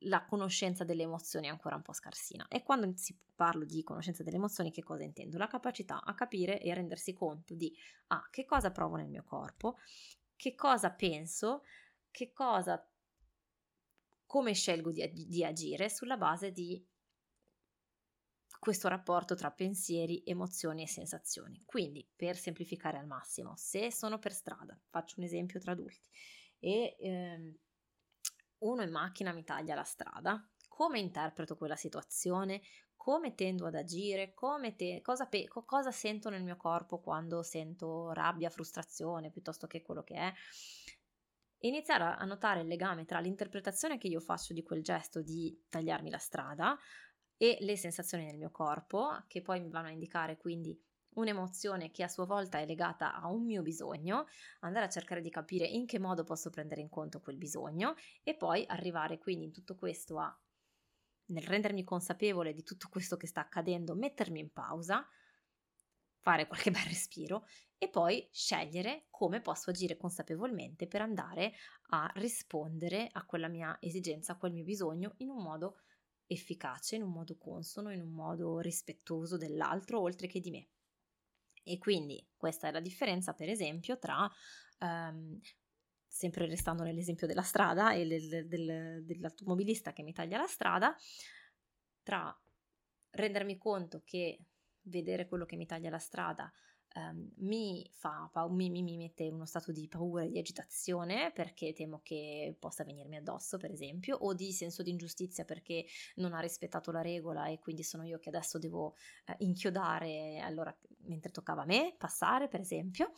la 0.02 0.24
conoscenza 0.24 0.84
delle 0.84 1.02
emozioni 1.02 1.46
è 1.46 1.50
ancora 1.50 1.76
un 1.76 1.82
po' 1.82 1.92
scarsina. 1.92 2.46
E 2.48 2.62
quando 2.62 2.92
si 2.96 3.16
parlo 3.34 3.64
di 3.64 3.82
conoscenza 3.82 4.22
delle 4.22 4.36
emozioni, 4.36 4.70
che 4.70 4.82
cosa 4.82 5.02
intendo? 5.02 5.38
La 5.38 5.46
capacità 5.46 6.02
a 6.04 6.14
capire 6.14 6.60
e 6.60 6.70
a 6.70 6.74
rendersi 6.74 7.12
conto 7.12 7.54
di 7.54 7.74
ah, 8.08 8.28
che 8.30 8.44
cosa 8.44 8.70
provo 8.70 8.96
nel 8.96 9.08
mio 9.08 9.24
corpo, 9.24 9.78
che 10.36 10.54
cosa 10.54 10.90
penso, 10.90 11.62
che 12.10 12.32
cosa, 12.32 12.84
come 14.26 14.54
scelgo 14.54 14.92
di, 14.92 15.26
di 15.26 15.44
agire 15.44 15.88
sulla 15.88 16.16
base 16.16 16.52
di 16.52 16.84
questo 18.58 18.88
rapporto 18.88 19.34
tra 19.34 19.50
pensieri, 19.50 20.22
emozioni 20.24 20.82
e 20.82 20.88
sensazioni. 20.88 21.62
Quindi, 21.64 22.06
per 22.14 22.36
semplificare 22.36 22.98
al 22.98 23.06
massimo, 23.06 23.54
se 23.56 23.92
sono 23.92 24.18
per 24.18 24.32
strada, 24.32 24.78
faccio 24.88 25.14
un 25.18 25.24
esempio 25.24 25.60
tra 25.60 25.72
adulti, 25.72 26.08
e 26.58 26.96
ehm, 26.98 27.56
uno 28.58 28.82
in 28.82 28.90
macchina 28.90 29.32
mi 29.32 29.44
taglia 29.44 29.74
la 29.74 29.84
strada, 29.84 30.46
come 30.68 30.98
interpreto 30.98 31.56
quella 31.56 31.76
situazione, 31.76 32.60
come 32.96 33.34
tendo 33.34 33.66
ad 33.66 33.74
agire, 33.74 34.34
te- 34.76 35.00
cosa, 35.02 35.26
pe- 35.26 35.48
cosa 35.48 35.90
sento 35.90 36.30
nel 36.30 36.42
mio 36.42 36.56
corpo 36.56 37.00
quando 37.00 37.42
sento 37.42 38.12
rabbia, 38.12 38.50
frustrazione, 38.50 39.30
piuttosto 39.30 39.66
che 39.66 39.82
quello 39.82 40.02
che 40.02 40.14
è. 40.14 40.32
Iniziare 41.60 42.04
a 42.04 42.24
notare 42.24 42.60
il 42.60 42.68
legame 42.68 43.04
tra 43.04 43.18
l'interpretazione 43.18 43.98
che 43.98 44.06
io 44.06 44.20
faccio 44.20 44.52
di 44.52 44.62
quel 44.62 44.82
gesto 44.82 45.22
di 45.22 45.64
tagliarmi 45.68 46.10
la 46.10 46.18
strada 46.18 46.78
e 47.36 47.58
le 47.60 47.76
sensazioni 47.76 48.24
nel 48.24 48.36
mio 48.36 48.50
corpo, 48.50 49.24
che 49.26 49.42
poi 49.42 49.60
mi 49.60 49.70
vanno 49.70 49.88
a 49.88 49.92
indicare 49.92 50.36
quindi 50.36 50.78
un'emozione 51.18 51.90
che 51.90 52.02
a 52.02 52.08
sua 52.08 52.24
volta 52.24 52.58
è 52.58 52.66
legata 52.66 53.14
a 53.14 53.28
un 53.28 53.44
mio 53.44 53.62
bisogno, 53.62 54.26
andare 54.60 54.86
a 54.86 54.88
cercare 54.88 55.20
di 55.20 55.30
capire 55.30 55.66
in 55.66 55.86
che 55.86 55.98
modo 55.98 56.24
posso 56.24 56.50
prendere 56.50 56.80
in 56.80 56.88
conto 56.88 57.20
quel 57.20 57.36
bisogno 57.36 57.94
e 58.22 58.36
poi 58.36 58.64
arrivare 58.66 59.18
quindi 59.18 59.46
in 59.46 59.52
tutto 59.52 59.76
questo 59.76 60.18
a 60.18 60.40
nel 61.30 61.42
rendermi 61.42 61.84
consapevole 61.84 62.54
di 62.54 62.62
tutto 62.62 62.88
questo 62.88 63.16
che 63.16 63.26
sta 63.26 63.42
accadendo, 63.42 63.94
mettermi 63.94 64.40
in 64.40 64.50
pausa, 64.50 65.06
fare 66.20 66.46
qualche 66.46 66.70
bel 66.72 66.82
respiro 66.82 67.46
e 67.76 67.88
poi 67.88 68.28
scegliere 68.32 69.06
come 69.10 69.40
posso 69.40 69.70
agire 69.70 69.96
consapevolmente 69.96 70.86
per 70.86 71.02
andare 71.02 71.52
a 71.90 72.10
rispondere 72.16 73.08
a 73.12 73.24
quella 73.24 73.48
mia 73.48 73.76
esigenza, 73.80 74.32
a 74.32 74.36
quel 74.36 74.52
mio 74.52 74.64
bisogno 74.64 75.14
in 75.18 75.30
un 75.30 75.42
modo 75.42 75.80
efficace, 76.26 76.96
in 76.96 77.02
un 77.02 77.12
modo 77.12 77.36
consono, 77.36 77.92
in 77.92 78.00
un 78.00 78.10
modo 78.10 78.60
rispettoso 78.60 79.36
dell'altro, 79.36 80.00
oltre 80.00 80.26
che 80.26 80.40
di 80.40 80.50
me. 80.50 80.68
E 81.68 81.78
quindi 81.78 82.26
questa 82.36 82.68
è 82.68 82.72
la 82.72 82.80
differenza, 82.80 83.34
per 83.34 83.50
esempio, 83.50 83.98
tra, 83.98 84.28
um, 84.80 85.38
sempre 86.06 86.46
restando 86.46 86.82
nell'esempio 86.82 87.26
della 87.26 87.42
strada 87.42 87.92
e 87.92 88.06
del, 88.06 88.48
del, 88.48 89.04
dell'automobilista 89.04 89.92
che 89.92 90.02
mi 90.02 90.12
taglia 90.12 90.38
la 90.38 90.46
strada, 90.46 90.96
tra 92.02 92.34
rendermi 93.10 93.58
conto 93.58 94.02
che 94.04 94.38
vedere 94.82 95.26
quello 95.26 95.44
che 95.44 95.56
mi 95.56 95.66
taglia 95.66 95.90
la 95.90 95.98
strada 95.98 96.50
um, 96.94 97.30
mi, 97.36 97.88
fa, 97.92 98.30
mi, 98.48 98.70
mi, 98.70 98.82
mi, 98.82 98.96
mette 98.96 99.28
uno 99.28 99.46
stato 99.46 99.72
di 99.72 99.86
paura 99.88 100.24
e 100.24 100.28
di 100.28 100.38
agitazione 100.38 101.32
perché 101.32 101.72
temo 101.72 102.00
che 102.02 102.54
possa 102.58 102.84
venirmi 102.84 103.16
addosso, 103.16 103.56
per 103.56 103.70
esempio, 103.70 104.16
o 104.16 104.34
di 104.34 104.52
senso 104.52 104.82
di 104.82 104.90
ingiustizia 104.90 105.44
perché 105.44 105.84
non 106.16 106.32
ha 106.32 106.40
rispettato 106.40 106.90
la 106.90 107.02
regola 107.02 107.46
e 107.48 107.58
quindi 107.58 107.82
sono 107.82 108.04
io 108.04 108.18
che 108.18 108.28
adesso 108.28 108.58
devo 108.58 108.94
uh, 109.26 109.34
inchiodare 109.38 110.40
allora 110.40 110.74
mentre 111.02 111.30
toccava 111.30 111.62
a 111.62 111.66
me 111.66 111.94
passare, 111.96 112.48
per 112.48 112.60
esempio. 112.60 113.12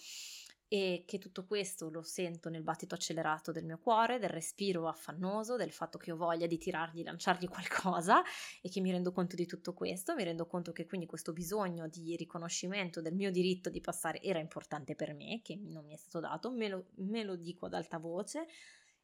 E 0.73 1.03
che 1.05 1.19
tutto 1.19 1.47
questo 1.47 1.91
lo 1.91 2.03
sento 2.03 2.49
nel 2.49 2.63
battito 2.63 2.95
accelerato 2.95 3.51
del 3.51 3.65
mio 3.65 3.81
cuore, 3.81 4.21
del 4.21 4.29
respiro 4.29 4.87
affannoso, 4.87 5.57
del 5.57 5.73
fatto 5.73 5.99
che 5.99 6.13
ho 6.13 6.17
voglia 6.17 6.47
di 6.47 6.59
tirargli, 6.59 7.03
lanciargli 7.03 7.49
qualcosa 7.51 8.23
e 8.63 8.69
che 8.69 8.81
mi 8.81 8.93
rendo 8.93 9.11
conto 9.11 9.35
di 9.35 9.47
tutto 9.47 9.75
questo, 9.75 10.15
mi 10.15 10.23
rendo 10.23 10.47
conto 10.47 10.71
che 10.71 10.87
quindi 10.87 11.07
questo 11.07 11.33
bisogno 11.33 11.89
di 11.89 12.15
riconoscimento 12.15 13.01
del 13.01 13.17
mio 13.17 13.33
diritto 13.33 13.69
di 13.69 13.81
passare 13.81 14.23
era 14.23 14.39
importante 14.39 14.95
per 14.95 15.13
me, 15.13 15.41
che 15.43 15.57
non 15.57 15.85
mi 15.85 15.95
è 15.95 15.97
stato 15.97 16.21
dato, 16.21 16.53
me 16.53 16.69
lo, 16.69 16.87
me 16.99 17.25
lo 17.25 17.35
dico 17.35 17.67
ad 17.67 17.75
alta 17.75 17.99
voce, 17.99 18.47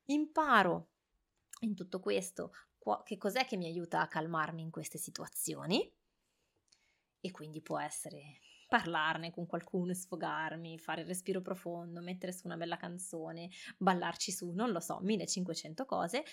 imparo 0.05 0.91
in 1.63 1.75
tutto 1.75 1.99
questo 1.99 2.53
che 3.03 3.17
cos'è 3.17 3.45
che 3.45 3.57
mi 3.57 3.67
aiuta 3.67 4.01
a 4.01 4.07
calmarmi 4.07 4.63
in 4.63 4.71
queste 4.71 4.99
situazioni? 4.99 5.93
E 7.21 7.31
quindi 7.33 7.61
può 7.61 7.81
essere 7.81 8.39
parlarne 8.69 9.31
con 9.31 9.47
qualcuno, 9.47 9.95
sfogarmi, 9.95 10.79
fare 10.79 11.03
il 11.03 11.07
respiro 11.07 11.41
profondo, 11.41 12.01
mettere 12.01 12.33
su 12.33 12.47
una 12.47 12.57
bella 12.57 12.77
canzone, 12.77 13.49
ballarci 13.79 14.33
su, 14.33 14.51
non 14.51 14.71
lo 14.71 14.81
so, 14.81 14.99
1500 15.01 15.85
cose 15.85 16.25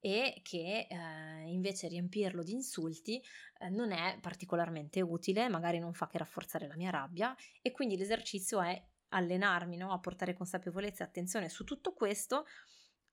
e 0.00 0.40
che 0.42 0.86
eh, 0.88 1.50
invece 1.50 1.88
riempirlo 1.88 2.42
di 2.42 2.52
insulti 2.52 3.22
eh, 3.60 3.68
non 3.70 3.92
è 3.92 4.18
particolarmente 4.20 5.00
utile, 5.00 5.48
magari 5.48 5.78
non 5.78 5.94
fa 5.94 6.06
che 6.06 6.18
rafforzare 6.18 6.66
la 6.66 6.76
mia 6.76 6.90
rabbia 6.90 7.34
e 7.62 7.70
quindi 7.72 7.96
l'esercizio 7.96 8.60
è 8.60 8.80
allenarmi 9.10 9.76
no? 9.76 9.92
a 9.92 9.98
portare 9.98 10.34
consapevolezza 10.34 11.02
e 11.02 11.06
attenzione 11.06 11.48
su 11.48 11.64
tutto 11.64 11.94
questo 11.94 12.44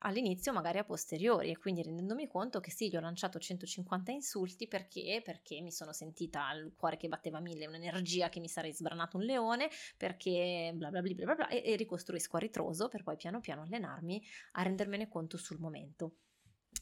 all'inizio 0.05 0.53
magari 0.53 0.77
a 0.77 0.83
posteriori 0.83 1.50
e 1.51 1.57
quindi 1.57 1.81
rendendomi 1.83 2.27
conto 2.27 2.59
che 2.59 2.71
sì, 2.71 2.89
gli 2.89 2.95
ho 2.95 3.00
lanciato 3.00 3.39
150 3.39 4.12
insulti 4.12 4.67
perché, 4.67 5.21
perché 5.24 5.62
mi 5.62 5.71
sono 5.71 5.91
sentita 5.93 6.51
il 6.53 6.74
cuore 6.75 6.97
che 6.97 7.07
batteva 7.07 7.39
mille, 7.39 7.67
un'energia 7.67 8.29
che 8.29 8.39
mi 8.39 8.47
sarei 8.47 8.74
sbranato 8.74 9.17
un 9.17 9.24
leone, 9.24 9.69
perché 9.97 10.71
bla 10.75 10.89
bla 10.89 11.01
bla 11.01 11.13
bla 11.13 11.35
bla 11.35 11.47
e, 11.50 11.62
e 11.65 11.75
ricostruisco 11.75 12.38
a 12.38 12.39
ritroso 12.39 12.88
per 12.88 13.03
poi 13.03 13.15
piano 13.17 13.39
piano 13.39 13.62
allenarmi 13.63 14.24
a 14.53 14.63
rendermene 14.63 15.07
conto 15.07 15.38
sul 15.38 15.59
momento. 15.59 16.15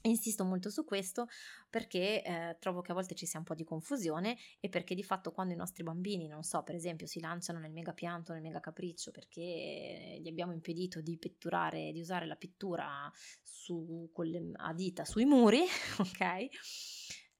Insisto 0.01 0.43
molto 0.43 0.69
su 0.69 0.83
questo 0.83 1.27
perché 1.69 2.23
eh, 2.23 2.57
trovo 2.59 2.81
che 2.81 2.91
a 2.91 2.93
volte 2.93 3.15
ci 3.15 3.25
sia 3.25 3.39
un 3.39 3.45
po' 3.45 3.55
di 3.55 3.63
confusione 3.63 4.37
e 4.59 4.67
perché 4.67 4.95
di 4.95 5.03
fatto 5.03 5.31
quando 5.31 5.53
i 5.53 5.57
nostri 5.57 5.83
bambini, 5.83 6.27
non 6.27 6.43
so, 6.43 6.61
per 6.63 6.75
esempio, 6.75 7.07
si 7.07 7.19
lanciano 7.19 7.59
nel 7.59 7.71
mega 7.71 7.93
pianto, 7.93 8.33
nel 8.33 8.41
mega 8.41 8.59
capriccio 8.59 9.11
perché 9.11 10.19
gli 10.21 10.27
abbiamo 10.27 10.51
impedito 10.51 11.01
di 11.01 11.17
pitturare, 11.17 11.91
di 11.91 12.01
usare 12.01 12.25
la 12.25 12.35
pittura 12.35 13.11
su, 13.41 14.09
le, 14.23 14.51
a 14.55 14.73
dita 14.73 15.05
sui 15.05 15.25
muri, 15.25 15.61
ok? 15.99 16.49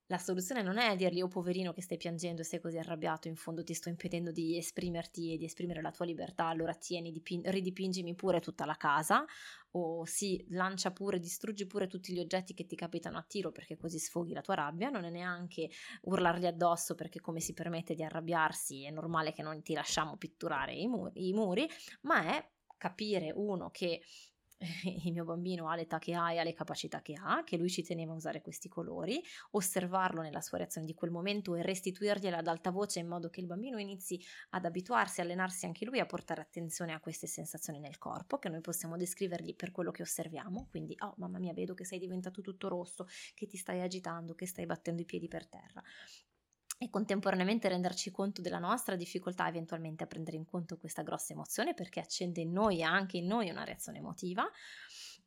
La 0.08 0.18
soluzione 0.18 0.62
non 0.62 0.78
è 0.78 0.96
dirgli 0.98 1.22
oh 1.22 1.30
poverino 1.30 1.72
che 1.72 1.82
stai 1.82 1.98
piangendo 1.98 2.42
e 2.42 2.46
sei 2.46 2.60
così 2.60 2.78
arrabbiato, 2.78 3.30
in 3.30 3.38
fondo 3.38 3.64
ti 3.64 3.74
sto 3.74 3.88
impedendo 3.88 4.32
di 4.32 4.58
esprimerti 4.58 5.34
e 5.34 5.38
di 5.38 5.46
esprimere 5.46 5.82
la 5.82 5.92
tua 5.92 6.06
libertà, 6.06 6.48
allora 6.48 6.74
tieni, 6.74 7.12
dipin- 7.12 7.50
ridipingimi 7.50 8.14
pure 8.14 8.42
tutta 8.42 8.66
la 8.66 8.76
casa 8.76 9.26
o 9.72 10.04
sì, 10.06 10.46
lancia 10.50 10.92
pure, 10.92 11.20
distruggi 11.20 11.66
pure 11.66 11.88
tutti 11.88 12.14
gli 12.14 12.20
oggetti 12.20 12.54
che 12.54 12.66
ti 12.66 12.76
capitano 12.76 13.18
a 13.18 13.24
tiro 13.24 13.52
perché 13.52 13.78
così 13.78 13.98
sfoghi 13.98 14.34
la 14.34 14.42
tua 14.42 14.56
rabbia, 14.56 14.90
non 14.90 15.06
è 15.06 15.10
neanche 15.10 15.70
urlargli 16.02 16.46
addosso 16.46 16.96
perché 16.96 17.22
come 17.22 17.40
si 17.40 17.54
permette 17.54 17.96
di 17.96 18.04
arrabbiarsi 18.04 18.84
è 18.84 18.92
normale 18.92 19.32
che 19.32 19.42
non 19.42 19.62
ti 19.62 19.74
lasciamo 19.74 20.18
pitturare 20.18 20.74
i, 20.74 20.86
mu- 20.86 21.10
i 21.14 21.32
muri, 21.32 21.68
ma 22.02 22.36
è 22.36 22.52
capire 22.78 23.32
uno 23.34 23.70
che 23.70 24.02
il 25.06 25.12
mio 25.12 25.24
bambino 25.26 25.70
ha 25.70 25.76
l'età 25.76 26.00
che 26.00 26.14
ha 26.14 26.32
e 26.32 26.38
ha 26.38 26.44
le 26.44 26.54
capacità 26.54 27.02
che 27.02 27.14
ha, 27.22 27.44
che 27.44 27.58
lui 27.58 27.70
ci 27.70 27.84
teneva 27.84 28.14
a 28.14 28.16
usare 28.16 28.42
questi 28.42 28.70
colori, 28.70 29.22
osservarlo 29.52 30.22
nella 30.22 30.42
sua 30.42 30.60
reazione 30.60 30.88
di 30.88 30.94
quel 30.94 31.12
momento 31.12 31.56
e 31.56 31.62
restituirgliela 31.62 32.38
ad 32.38 32.48
alta 32.48 32.72
voce 32.72 33.00
in 33.00 33.08
modo 33.08 33.30
che 33.30 33.42
il 33.42 33.48
bambino 33.48 33.78
inizi 33.78 34.20
ad 34.52 34.66
abituarsi, 34.66 35.22
allenarsi 35.22 35.66
anche 35.66 35.86
lui 35.86 36.00
a 36.00 36.06
portare 36.06 36.42
attenzione 36.42 36.94
a 36.94 37.00
queste 37.00 37.28
sensazioni 37.28 37.80
nel 37.80 37.98
corpo, 37.98 38.38
che 38.38 38.50
noi 38.50 38.62
possiamo 38.62 38.98
descrivergli 38.98 39.56
per 39.56 39.72
quello 39.72 39.92
che 39.92 40.02
osserviamo, 40.02 40.68
quindi 40.70 40.96
oh 41.00 41.14
mamma 41.18 41.40
mia 41.40 41.54
vedo 41.54 41.74
che 41.74 41.86
sei 41.86 42.00
diventato 42.00 42.42
tutto 42.42 42.68
rosso, 42.68 43.08
che 43.34 43.48
ti 43.48 43.58
stai 43.58 43.82
agitando, 43.82 44.36
che 44.36 44.46
stai 44.46 44.66
battendo 44.66 45.02
i 45.02 45.06
piedi 45.06 45.28
per 45.28 45.48
terra 45.48 45.82
e 46.84 46.90
contemporaneamente 46.90 47.70
renderci 47.70 48.12
conto 48.12 48.42
della 48.42 48.60
nostra 48.60 48.96
difficoltà 48.96 49.48
eventualmente 49.48 50.04
a 50.04 50.08
prendere 50.08 50.38
in 50.38 50.46
conto 50.46 50.78
questa 50.78 51.02
grossa 51.02 51.34
emozione 51.34 51.74
perché 51.74 52.00
accende 52.00 52.42
in 52.42 52.52
noi 52.52 52.80
e 52.80 52.84
anche 52.84 53.18
in 53.18 53.26
noi 53.26 53.50
una 53.50 53.64
reazione 53.64 54.00
emotiva, 54.00 54.44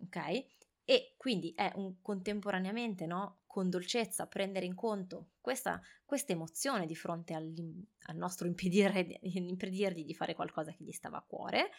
ok? 0.02 0.44
E 0.84 1.14
quindi 1.16 1.52
è 1.56 1.72
un 1.74 2.00
contemporaneamente, 2.00 3.06
no, 3.06 3.40
con 3.46 3.70
dolcezza 3.70 4.26
prendere 4.26 4.66
in 4.66 4.74
conto 4.74 5.30
questa, 5.40 5.80
questa 6.04 6.32
emozione 6.32 6.86
di 6.86 6.94
fronte 6.94 7.34
al 7.34 8.16
nostro 8.16 8.46
impedire, 8.46 9.18
impedirgli 9.22 10.04
di 10.04 10.14
fare 10.14 10.34
qualcosa 10.34 10.72
che 10.72 10.84
gli 10.84 10.92
stava 10.92 11.16
a 11.16 11.24
cuore, 11.26 11.70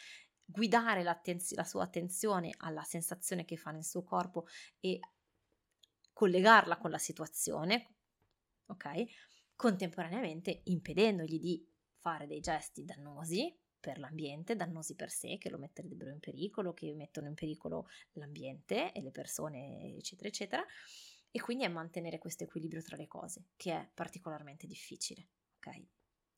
guidare 0.44 1.04
la 1.04 1.64
sua 1.64 1.84
attenzione 1.84 2.54
alla 2.58 2.84
sensazione 2.84 3.46
che 3.46 3.58
fa 3.58 3.72
nel 3.72 3.86
suo 3.86 4.04
corpo 4.04 4.48
e 4.80 5.00
collegarla 6.12 6.78
con 6.78 6.90
la 6.90 6.98
situazione, 6.98 7.96
ok? 8.66 9.06
Contemporaneamente 9.58 10.62
impedendogli 10.66 11.40
di 11.40 11.68
fare 12.00 12.28
dei 12.28 12.40
gesti 12.40 12.86
dannosi 12.86 13.54
per 13.80 13.98
l'ambiente, 14.00 14.56
dannosi 14.56 14.96
per 14.96 15.10
sé, 15.10 15.38
che 15.38 15.50
lo 15.50 15.58
metterebbero 15.58 16.12
in 16.12 16.20
pericolo, 16.20 16.74
che 16.74 16.94
mettono 16.94 17.28
in 17.28 17.34
pericolo 17.34 17.88
l'ambiente 18.14 18.94
e 18.94 19.02
le 19.02 19.12
persone, 19.12 19.96
eccetera, 19.98 20.30
eccetera. 20.30 20.66
E 21.32 21.42
quindi 21.42 21.64
è 21.64 21.68
mantenere 21.68 22.20
questo 22.20 22.44
equilibrio 22.44 22.82
tra 22.82 22.96
le 22.96 23.08
cose, 23.08 23.48
che 23.56 23.74
è 23.74 23.90
particolarmente 23.94 24.68
difficile, 24.68 25.28
ok? 25.58 25.86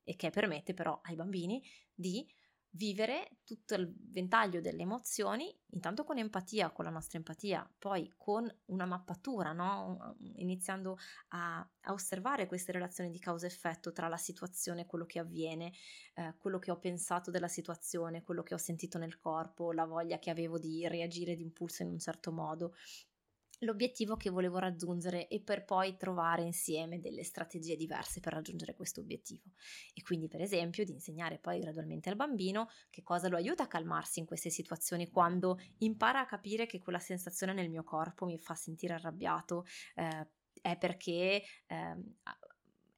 E 0.04 0.16
che 0.16 0.30
permette 0.30 0.74
però 0.74 1.00
ai 1.04 1.16
bambini 1.16 1.64
di 1.94 2.28
vivere 2.72 3.38
tutto 3.44 3.74
il 3.74 3.92
ventaglio 4.12 4.62
delle 4.62 4.84
emozioni, 4.84 5.54
intanto 5.72 6.04
con 6.04 6.18
empatia, 6.18 6.70
con 6.70 6.86
la 6.86 6.92
nostra 6.92 7.18
empatia, 7.18 7.68
poi 7.80 8.12
con 8.16 8.52
una 8.66 8.86
mappatura, 8.86 9.54
no? 9.54 10.16
iniziando 10.36 10.98
a, 11.30 11.58
a, 11.60 11.92
osservare 11.92 12.46
queste 12.46 12.72
relazioni 12.72 13.10
di 13.10 13.20
causa-effetto 13.20 13.92
tra 13.92 14.08
la 14.08 14.18
situazione, 14.18 14.86
quello 14.86 15.06
che 15.06 15.20
avviene, 15.20 15.72
eh, 16.14 16.36
quello 16.38 16.60
che 16.60 16.70
ho 16.70 16.78
pensato 16.78 17.32
della 17.32 17.48
situazione, 17.48 18.24
quello 18.24 18.44
che 18.44 18.54
ho 18.54 18.58
sentito 18.58 19.00
nel 19.00 19.18
corpo, 19.18 19.72
la 19.72 19.86
voglia 19.86 20.20
che 20.20 20.30
avevo 20.30 20.60
di 20.60 20.88
reagire 20.88 21.36
d'impulso 21.36 21.82
in 21.82 21.90
un 21.90 22.00
certo 22.00 22.32
modo, 22.32 22.76
l'obiettivo 23.60 24.16
che 24.16 24.30
volevo 24.30 24.58
raggiungere 24.58 25.28
e 25.28 25.42
per 25.42 25.66
poi 25.66 25.98
trovare 25.98 26.44
insieme 26.44 27.00
delle 27.00 27.24
strategie 27.24 27.76
diverse 27.76 28.20
per 28.20 28.34
raggiungere 28.34 28.76
questo 28.76 29.02
obiettivo. 29.02 29.52
E 29.94 30.02
quindi, 30.02 30.28
per 30.28 30.42
esempio, 30.42 30.84
di 30.86 30.92
insegnare 30.92 31.40
poi 31.40 31.60
gradualmente 31.60 32.10
al 32.10 32.16
bambino 32.16 32.70
che 32.90 33.04
cosa 33.04 33.28
lo 33.28 33.36
aiuta 33.36 33.64
a 33.64 33.68
calmarsi 33.68 34.20
in 34.20 34.26
queste 34.26 34.50
situazioni 34.50 35.10
quando 35.10 35.60
impara 35.80 36.22
a 36.22 36.26
capire 36.26 36.66
che 36.66 36.80
quella 36.80 37.00
sensazione 37.00 37.54
nel 37.54 37.70
mio 37.70 37.84
corpo 37.84 38.26
mi 38.26 38.38
fa 38.38 38.56
sentire 38.56 38.94
arrabbiato. 38.94 39.66
Eh, 39.96 40.28
è 40.62 40.78
perché 40.78 41.42
eh, 41.68 41.96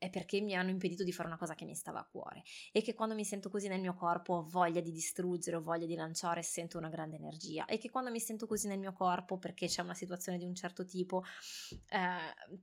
è 0.01 0.09
perché 0.09 0.41
mi 0.41 0.55
hanno 0.55 0.71
impedito 0.71 1.03
di 1.03 1.11
fare 1.11 1.27
una 1.27 1.37
cosa 1.37 1.53
che 1.53 1.63
mi 1.63 1.75
stava 1.75 1.99
a 1.99 2.07
cuore. 2.09 2.41
E 2.71 2.81
che 2.81 2.95
quando 2.95 3.13
mi 3.13 3.23
sento 3.23 3.51
così 3.51 3.67
nel 3.67 3.79
mio 3.79 3.93
corpo 3.93 4.33
ho 4.33 4.43
voglia 4.49 4.81
di 4.81 4.91
distruggere, 4.91 5.57
ho 5.57 5.61
voglia 5.61 5.85
di 5.85 5.93
lanciare 5.93 6.41
sento 6.41 6.79
una 6.79 6.89
grande 6.89 7.17
energia. 7.17 7.65
E 7.65 7.77
che 7.77 7.91
quando 7.91 8.09
mi 8.09 8.19
sento 8.19 8.47
così 8.47 8.67
nel 8.67 8.79
mio 8.79 8.93
corpo 8.93 9.37
perché 9.37 9.67
c'è 9.67 9.83
una 9.83 9.93
situazione 9.93 10.39
di 10.39 10.45
un 10.45 10.55
certo 10.55 10.85
tipo 10.85 11.23
eh, 11.89 12.61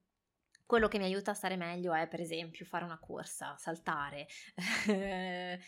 quello 0.69 0.87
che 0.87 0.99
mi 0.99 1.05
aiuta 1.05 1.31
a 1.31 1.35
stare 1.35 1.57
meglio 1.57 1.95
è, 1.95 2.07
per 2.09 2.21
esempio, 2.21 2.67
fare 2.67 2.85
una 2.85 2.99
corsa, 2.99 3.57
saltare, 3.57 4.27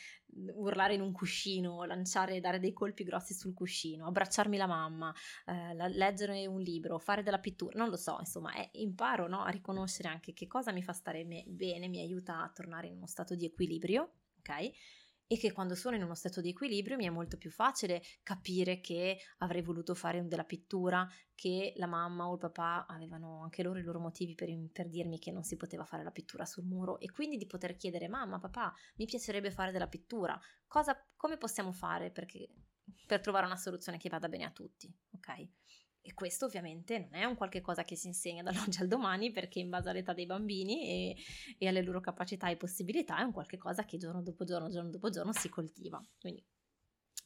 urlare 0.57 0.93
in 0.93 1.01
un 1.01 1.11
cuscino, 1.11 1.85
lanciare, 1.85 2.39
dare 2.39 2.59
dei 2.61 2.75
colpi 2.75 3.03
grossi 3.03 3.33
sul 3.33 3.55
cuscino, 3.55 4.07
abbracciarmi 4.09 4.59
la 4.59 4.67
mamma, 4.67 5.11
eh, 5.47 5.89
leggere 5.89 6.47
un 6.47 6.61
libro, 6.61 6.99
fare 6.99 7.23
della 7.23 7.39
pittura, 7.39 7.79
non 7.79 7.89
lo 7.89 7.97
so, 7.97 8.19
insomma, 8.19 8.53
è, 8.53 8.69
imparo 8.73 9.27
no, 9.27 9.43
a 9.43 9.49
riconoscere 9.49 10.11
anche 10.11 10.35
che 10.35 10.47
cosa 10.47 10.71
mi 10.71 10.83
fa 10.83 10.93
stare 10.93 11.25
me- 11.25 11.45
bene, 11.47 11.89
mi 11.89 12.01
aiuta 12.01 12.43
a 12.43 12.51
tornare 12.51 12.89
in 12.89 12.97
uno 12.97 13.07
stato 13.07 13.35
di 13.35 13.47
equilibrio, 13.47 14.17
ok? 14.41 14.71
E 15.33 15.39
che 15.39 15.53
quando 15.53 15.77
sono 15.77 15.95
in 15.95 16.03
uno 16.03 16.17
stato 16.17 16.41
di 16.41 16.49
equilibrio 16.49 16.97
mi 16.97 17.07
è 17.07 17.09
molto 17.09 17.37
più 17.37 17.53
facile 17.53 18.03
capire 18.25 18.81
che 18.81 19.17
avrei 19.39 19.63
voluto 19.63 19.95
fare 19.95 20.27
della 20.27 20.43
pittura, 20.43 21.09
che 21.37 21.73
la 21.77 21.87
mamma 21.87 22.27
o 22.27 22.33
il 22.33 22.41
papà 22.41 22.85
avevano 22.89 23.45
anche 23.45 23.63
loro 23.63 23.79
i 23.79 23.85
loro 23.85 24.01
motivi 24.01 24.35
per, 24.35 24.49
per 24.73 24.89
dirmi 24.89 25.21
che 25.21 25.31
non 25.31 25.45
si 25.45 25.57
poteva 25.57 25.85
fare 25.85 26.03
la 26.03 26.11
pittura 26.11 26.45
sul 26.45 26.65
muro 26.65 26.99
e 26.99 27.13
quindi 27.13 27.37
di 27.37 27.47
poter 27.47 27.77
chiedere 27.77 28.09
mamma, 28.09 28.41
papà, 28.41 28.75
mi 28.97 29.05
piacerebbe 29.05 29.53
fare 29.53 29.71
della 29.71 29.87
pittura, 29.87 30.37
Cosa, 30.67 30.97
come 31.17 31.37
possiamo 31.37 31.73
fare 31.73 32.11
perché, 32.11 32.49
per 33.07 33.21
trovare 33.21 33.47
una 33.47 33.57
soluzione 33.57 33.99
che 33.99 34.09
vada 34.09 34.29
bene 34.29 34.45
a 34.45 34.53
tutti, 34.53 34.93
ok? 35.15 35.49
E 36.03 36.15
questo 36.15 36.47
ovviamente 36.47 36.99
non 36.99 37.15
è 37.15 37.25
un 37.25 37.37
qualche 37.37 37.61
cosa 37.61 37.85
che 37.85 37.97
si 37.97 38.07
insegna 38.07 38.43
dall'oggi 38.45 38.81
al 38.81 38.89
domani 38.89 39.31
perché 39.31 39.59
in 39.59 39.69
base 39.69 39.91
all'età 39.91 40.13
dei 40.13 40.27
bambini 40.27 40.89
e, 40.89 41.17
e 41.59 41.69
alle 41.69 41.83
loro 41.83 42.01
capacità 42.01 42.49
e 42.49 42.57
possibilità 42.57 43.19
è 43.19 43.23
un 43.23 43.33
qualche 43.33 43.59
cosa 43.59 43.85
che 43.85 43.99
giorno 43.99 44.23
dopo 44.23 44.45
giorno, 44.45 44.71
giorno 44.71 44.91
dopo 44.91 45.11
giorno 45.11 45.33
si 45.33 45.49
coltiva. 45.49 46.01
Quindi 46.19 46.45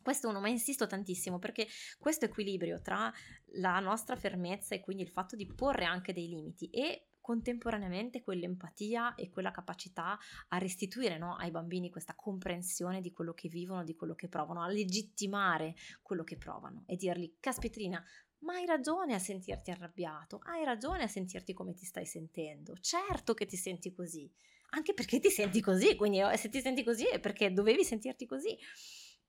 questo 0.05 0.29
uno, 0.29 0.39
ma 0.39 0.49
insisto 0.49 0.87
tantissimo 0.87 1.39
perché 1.39 1.67
questo 1.99 2.27
equilibrio 2.27 2.81
tra 2.83 3.11
la 3.55 3.81
nostra 3.81 4.17
fermezza 4.17 4.75
e 4.75 4.81
quindi 4.81 5.03
il 5.03 5.09
fatto 5.09 5.35
di 5.35 5.47
porre 5.47 5.87
anche 5.87 6.13
dei 6.13 6.29
limiti 6.29 6.69
e 6.69 7.09
contemporaneamente 7.25 8.21
quell'empatia 8.21 9.15
e 9.15 9.31
quella 9.31 9.51
capacità 9.51 10.19
a 10.49 10.59
restituire 10.59 11.17
no, 11.17 11.37
ai 11.37 11.51
bambini 11.51 11.89
questa 11.89 12.15
comprensione 12.15 13.01
di 13.01 13.13
quello 13.13 13.33
che 13.33 13.49
vivono, 13.49 13.83
di 13.83 13.95
quello 13.95 14.15
che 14.15 14.29
provano, 14.29 14.63
a 14.63 14.69
legittimare 14.69 15.75
quello 16.03 16.23
che 16.23 16.37
provano 16.37 16.83
e 16.85 16.97
dirgli, 16.97 17.37
caspitrina, 17.41 18.05
ma 18.45 18.55
hai 18.55 18.67
ragione 18.67 19.15
a 19.15 19.19
sentirti 19.19 19.71
arrabbiato, 19.71 20.41
hai 20.45 20.65
ragione 20.65 21.03
a 21.03 21.09
sentirti 21.09 21.53
come 21.53 21.75
ti 21.75 21.85
stai 21.85 22.07
sentendo, 22.07 22.77
certo 22.79 23.35
che 23.35 23.47
ti 23.47 23.57
senti 23.57 23.93
così, 23.93 24.31
anche 24.71 24.95
perché 24.95 25.19
ti 25.19 25.31
senti 25.31 25.61
così, 25.61 25.97
quindi 25.97 26.21
eh, 26.21 26.37
se 26.37 26.49
ti 26.49 26.61
senti 26.61 26.85
così 26.85 27.07
è 27.07 27.21
perché 27.21 27.53
dovevi 27.53 27.85
sentirti 27.85 28.27
così. 28.27 28.57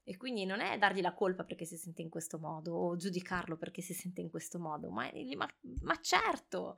E 0.07 0.17
quindi 0.17 0.45
non 0.45 0.60
è 0.60 0.77
dargli 0.77 1.01
la 1.01 1.15
colpa 1.15 1.45
perché 1.45 1.65
si 1.65 1.77
sente 1.77 2.03
in 2.03 2.10
questo 2.10 2.38
modo 2.38 2.75
o 2.75 2.95
giudicarlo 2.95 3.57
perché 3.57 3.81
si 3.81 3.95
sente 3.95 4.22
in 4.22 4.29
questo 4.29 4.60
modo, 4.60 4.91
ma, 4.91 5.10
ma, 5.36 5.51
ma 5.81 6.00
certo, 6.00 6.77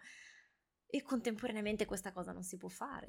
e 0.90 1.02
contemporaneamente 1.02 1.86
questa 1.86 2.14
cosa 2.14 2.32
non 2.32 2.44
si 2.44 2.56
può 2.56 2.70
fare. 2.70 3.06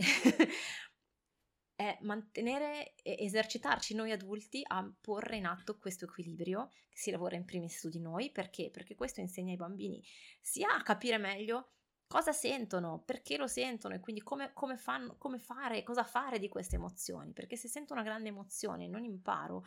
È 1.78 1.96
mantenere 2.00 2.94
e 3.04 3.14
esercitarci 3.20 3.94
noi 3.94 4.10
adulti 4.10 4.62
a 4.66 4.92
porre 5.00 5.36
in 5.36 5.46
atto 5.46 5.78
questo 5.78 6.06
equilibrio 6.06 6.70
che 6.88 6.98
si 6.98 7.12
lavora 7.12 7.36
in 7.36 7.44
primis 7.44 7.78
su 7.78 7.88
di 7.88 8.00
noi, 8.00 8.32
perché? 8.32 8.68
Perché 8.72 8.96
questo 8.96 9.20
insegna 9.20 9.52
ai 9.52 9.56
bambini 9.56 10.02
sia 10.40 10.74
a 10.74 10.82
capire 10.82 11.18
meglio 11.18 11.74
cosa 12.08 12.32
sentono, 12.32 13.04
perché 13.06 13.36
lo 13.36 13.46
sentono 13.46 13.94
e 13.94 14.00
quindi 14.00 14.22
come, 14.22 14.50
come, 14.54 14.76
fanno, 14.76 15.14
come 15.18 15.38
fare, 15.38 15.84
cosa 15.84 16.02
fare 16.02 16.40
di 16.40 16.48
queste 16.48 16.74
emozioni, 16.74 17.32
perché 17.32 17.54
se 17.54 17.68
sento 17.68 17.92
una 17.92 18.02
grande 18.02 18.30
emozione 18.30 18.86
e 18.86 18.88
non 18.88 19.04
imparo, 19.04 19.64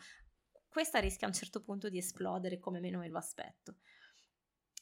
questa 0.68 0.98
rischia 0.98 1.26
a 1.26 1.30
un 1.30 1.36
certo 1.36 1.62
punto 1.62 1.88
di 1.88 1.96
esplodere 1.96 2.58
come 2.58 2.80
meno 2.80 2.98
me 2.98 3.08
lo 3.08 3.16
aspetto. 3.16 3.78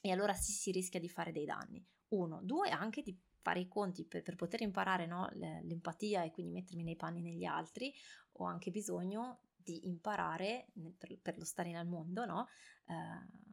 E 0.00 0.10
allora 0.10 0.32
sì, 0.32 0.50
si 0.50 0.72
rischia 0.72 0.98
di 0.98 1.08
fare 1.08 1.30
dei 1.30 1.44
danni. 1.44 1.86
Uno, 2.08 2.40
due, 2.42 2.70
anche 2.70 3.02
di 3.02 3.16
fare 3.42 3.60
i 3.60 3.68
conti 3.68 4.04
per, 4.04 4.22
per 4.22 4.36
poter 4.36 4.60
imparare 4.60 5.06
no, 5.06 5.28
l'empatia 5.32 6.22
e 6.22 6.30
quindi 6.30 6.52
mettermi 6.52 6.82
nei 6.82 6.96
panni 6.96 7.22
degli 7.22 7.44
altri, 7.44 7.92
ho 8.32 8.44
anche 8.44 8.70
bisogno 8.70 9.40
di 9.56 9.86
imparare 9.86 10.68
per, 10.98 11.18
per 11.20 11.38
lo 11.38 11.44
stare 11.44 11.70
nel 11.72 11.86
mondo, 11.86 12.24
no? 12.24 12.46
Eh, 12.86 13.48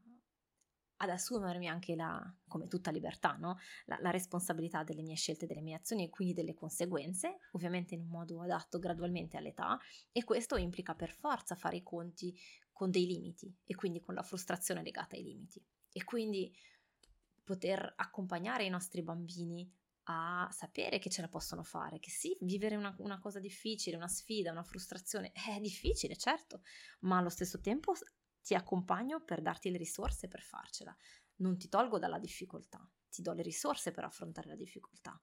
ad 0.97 1.09
assumermi 1.09 1.67
anche 1.67 1.95
la, 1.95 2.19
come 2.47 2.67
tutta 2.67 2.91
libertà, 2.91 3.35
no? 3.39 3.57
la, 3.85 3.97
la, 4.01 4.09
responsabilità 4.09 4.83
delle 4.83 5.03
mie 5.03 5.15
scelte, 5.15 5.45
delle 5.45 5.61
mie 5.61 5.75
azioni 5.75 6.05
e 6.05 6.09
quindi 6.09 6.33
delle 6.33 6.53
conseguenze, 6.53 7.37
ovviamente 7.51 7.93
in 7.93 8.01
un 8.01 8.07
modo 8.07 8.41
adatto 8.41 8.79
gradualmente 8.79 9.37
all'età 9.37 9.77
e 10.11 10.23
questo 10.23 10.57
implica 10.57 10.95
per 10.95 11.11
forza 11.11 11.55
fare 11.55 11.77
i 11.77 11.83
conti 11.83 12.35
con 12.71 12.89
dei 12.89 13.05
limiti 13.05 13.55
e 13.63 13.75
quindi 13.75 13.99
con 13.99 14.15
la 14.15 14.23
frustrazione 14.23 14.81
legata 14.81 15.15
ai 15.15 15.23
limiti 15.23 15.63
e 15.91 16.03
quindi 16.03 16.51
poter 17.43 17.93
accompagnare 17.95 18.65
i 18.65 18.69
nostri 18.69 19.01
bambini 19.01 19.71
a 20.09 20.47
sapere 20.51 20.99
che 20.99 21.09
ce 21.09 21.21
la 21.21 21.27
possono 21.27 21.63
fare, 21.63 21.99
che 21.99 22.09
sì, 22.09 22.37
vivere 22.41 22.75
una, 22.75 22.95
una, 22.99 23.19
cosa 23.19 23.39
difficile, 23.39 23.97
una 23.97 24.07
sfida, 24.07 24.51
una 24.51 24.63
frustrazione 24.63 25.31
è 25.33 25.59
difficile, 25.59 26.15
certo, 26.15 26.61
ma 27.01 27.17
allo 27.17 27.29
stesso 27.29 27.59
tempo 27.59 27.93
ti 28.41 28.53
accompagno 28.55 29.23
per 29.23 29.41
darti 29.41 29.69
le 29.69 29.77
risorse 29.77 30.27
per 30.27 30.41
farcela. 30.41 30.95
Non 31.37 31.57
ti 31.57 31.67
tolgo 31.67 31.99
dalla 31.99 32.19
difficoltà, 32.19 32.89
ti 33.09 33.21
do 33.21 33.33
le 33.33 33.41
risorse 33.41 33.91
per 33.91 34.05
affrontare 34.05 34.47
la 34.47 34.55
difficoltà. 34.55 35.21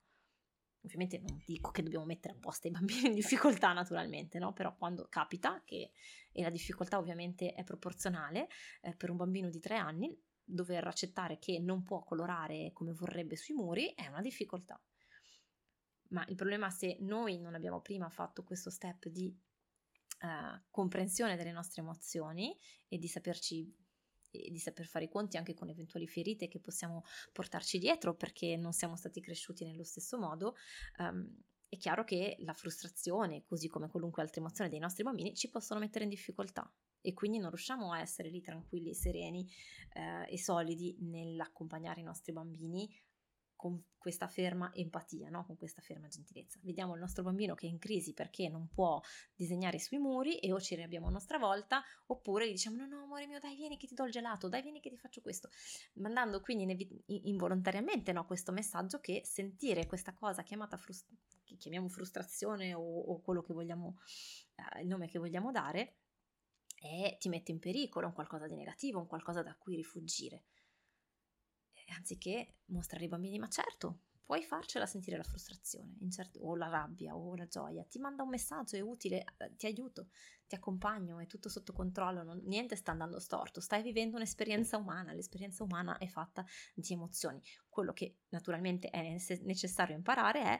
Ovviamente 0.81 1.17
non 1.17 1.41
dico 1.43 1.71
che 1.71 1.81
dobbiamo 1.81 2.05
mettere 2.05 2.35
apposta 2.35 2.67
i 2.67 2.71
bambini 2.71 3.07
in 3.07 3.15
difficoltà, 3.15 3.73
naturalmente, 3.73 4.37
no? 4.37 4.53
Però 4.53 4.75
quando 4.75 5.07
capita 5.09 5.63
che, 5.65 5.91
e 6.31 6.43
la 6.43 6.51
difficoltà 6.51 6.99
ovviamente 6.99 7.53
è 7.53 7.63
proporzionale, 7.63 8.47
eh, 8.81 8.95
per 8.95 9.09
un 9.09 9.17
bambino 9.17 9.49
di 9.49 9.59
tre 9.59 9.77
anni 9.77 10.15
dover 10.45 10.85
accettare 10.87 11.39
che 11.39 11.59
non 11.59 11.83
può 11.83 12.03
colorare 12.03 12.71
come 12.73 12.93
vorrebbe 12.93 13.35
sui 13.35 13.55
muri 13.55 13.93
è 13.95 14.07
una 14.07 14.21
difficoltà. 14.21 14.79
Ma 16.09 16.23
il 16.27 16.35
problema 16.35 16.69
se 16.69 16.97
noi 16.99 17.39
non 17.39 17.55
abbiamo 17.55 17.81
prima 17.81 18.09
fatto 18.09 18.43
questo 18.43 18.69
step 18.69 19.07
di 19.07 19.35
uh, 20.21 20.61
comprensione 20.69 21.35
delle 21.35 21.51
nostre 21.51 21.81
emozioni 21.81 22.55
e 22.87 22.97
di 22.97 23.07
saperci 23.07 23.83
di 24.35 24.59
saper 24.59 24.85
fare 24.85 25.05
i 25.05 25.09
conti 25.09 25.37
anche 25.37 25.53
con 25.53 25.69
eventuali 25.69 26.07
ferite 26.07 26.49
che 26.49 26.59
possiamo 26.59 27.03
portarci 27.31 27.77
dietro 27.77 28.15
perché 28.15 28.57
non 28.57 28.73
siamo 28.73 28.97
stati 28.97 29.21
cresciuti 29.21 29.63
nello 29.63 29.85
stesso 29.85 30.17
modo, 30.17 30.55
um, 30.97 31.25
è 31.75 31.77
chiaro 31.77 32.03
che 32.03 32.35
la 32.39 32.53
frustrazione, 32.53 33.43
così 33.45 33.67
come 33.67 33.89
qualunque 33.89 34.21
altra 34.21 34.41
emozione 34.41 34.69
dei 34.69 34.79
nostri 34.79 35.03
bambini, 35.03 35.35
ci 35.35 35.49
possono 35.49 35.79
mettere 35.79 36.03
in 36.05 36.09
difficoltà 36.09 36.69
e 37.01 37.13
quindi 37.13 37.37
non 37.37 37.49
riusciamo 37.49 37.91
a 37.91 37.99
essere 37.99 38.29
lì 38.29 38.41
tranquilli, 38.41 38.93
sereni 38.95 39.47
eh, 39.93 40.33
e 40.33 40.39
solidi 40.39 40.97
nell'accompagnare 41.01 42.01
i 42.01 42.03
nostri 42.03 42.33
bambini 42.33 42.89
con 43.55 43.81
questa 43.97 44.27
ferma 44.27 44.71
empatia, 44.73 45.29
no? 45.29 45.45
con 45.45 45.57
questa 45.57 45.81
ferma 45.81 46.07
gentilezza. 46.07 46.59
Vediamo 46.61 46.93
il 46.93 46.99
nostro 46.99 47.23
bambino 47.23 47.55
che 47.55 47.65
è 47.65 47.69
in 47.69 47.79
crisi 47.79 48.13
perché 48.13 48.47
non 48.49 48.67
può 48.67 49.01
disegnare 49.33 49.79
sui 49.79 49.97
muri 49.97 50.37
e 50.37 50.51
o 50.51 50.59
ci 50.59 50.75
riabbiamo 50.75 51.07
a 51.07 51.09
nostra 51.09 51.39
volta 51.39 51.83
oppure 52.07 52.47
gli 52.47 52.51
diciamo 52.51 52.75
no 52.75 52.85
no 52.85 53.03
amore 53.03 53.25
mio 53.25 53.39
dai 53.39 53.55
vieni 53.55 53.77
che 53.77 53.87
ti 53.87 53.95
do 53.95 54.05
il 54.05 54.11
gelato, 54.11 54.49
dai 54.49 54.61
vieni 54.61 54.79
che 54.79 54.89
ti 54.89 54.97
faccio 54.97 55.21
questo, 55.21 55.49
mandando 55.93 56.41
quindi 56.41 57.03
involontariamente 57.07 58.11
no, 58.11 58.25
questo 58.25 58.51
messaggio 58.51 58.99
che 58.99 59.21
sentire 59.25 59.87
questa 59.87 60.13
cosa 60.13 60.43
chiamata 60.43 60.77
frust- 60.77 61.09
chiamiamo 61.57 61.87
frustrazione 61.89 62.73
o, 62.73 62.81
o 62.81 63.21
quello 63.21 63.41
che 63.41 63.53
vogliamo, 63.53 63.97
eh, 64.55 64.81
il 64.81 64.87
nome 64.87 65.07
che 65.07 65.19
vogliamo 65.19 65.51
dare, 65.51 65.97
e 66.77 67.17
ti 67.19 67.29
mette 67.29 67.51
in 67.51 67.59
pericolo, 67.59 68.07
un 68.07 68.13
qualcosa 68.13 68.47
di 68.47 68.55
negativo, 68.55 68.99
un 68.99 69.07
qualcosa 69.07 69.41
da 69.41 69.55
cui 69.55 69.75
rifugire. 69.75 70.45
Anziché 71.95 72.55
mostrare 72.65 73.03
ai 73.03 73.09
bambini, 73.09 73.37
ma 73.37 73.47
certo, 73.47 73.99
puoi 74.25 74.43
farcela 74.43 74.87
sentire 74.87 75.17
la 75.17 75.23
frustrazione 75.23 75.95
certi, 76.09 76.39
o 76.41 76.55
la 76.55 76.67
rabbia 76.67 77.15
o 77.15 77.35
la 77.35 77.47
gioia, 77.47 77.83
ti 77.83 77.99
manda 77.99 78.23
un 78.23 78.29
messaggio, 78.29 78.75
è 78.75 78.79
utile, 78.79 79.23
eh, 79.37 79.55
ti 79.55 79.67
aiuto, 79.67 80.09
ti 80.47 80.55
accompagno, 80.55 81.19
è 81.19 81.27
tutto 81.27 81.47
sotto 81.47 81.73
controllo, 81.73 82.23
non, 82.23 82.41
niente 82.45 82.75
sta 82.75 82.91
andando 82.91 83.19
storto, 83.19 83.61
stai 83.61 83.83
vivendo 83.83 84.15
un'esperienza 84.15 84.77
umana, 84.77 85.13
l'esperienza 85.13 85.63
umana 85.63 85.97
è 85.97 86.07
fatta 86.07 86.43
di 86.73 86.93
emozioni. 86.93 87.41
Quello 87.69 87.93
che 87.93 88.17
naturalmente 88.29 88.89
è 88.89 89.15
necessario 89.43 89.95
imparare 89.95 90.41
è 90.41 90.59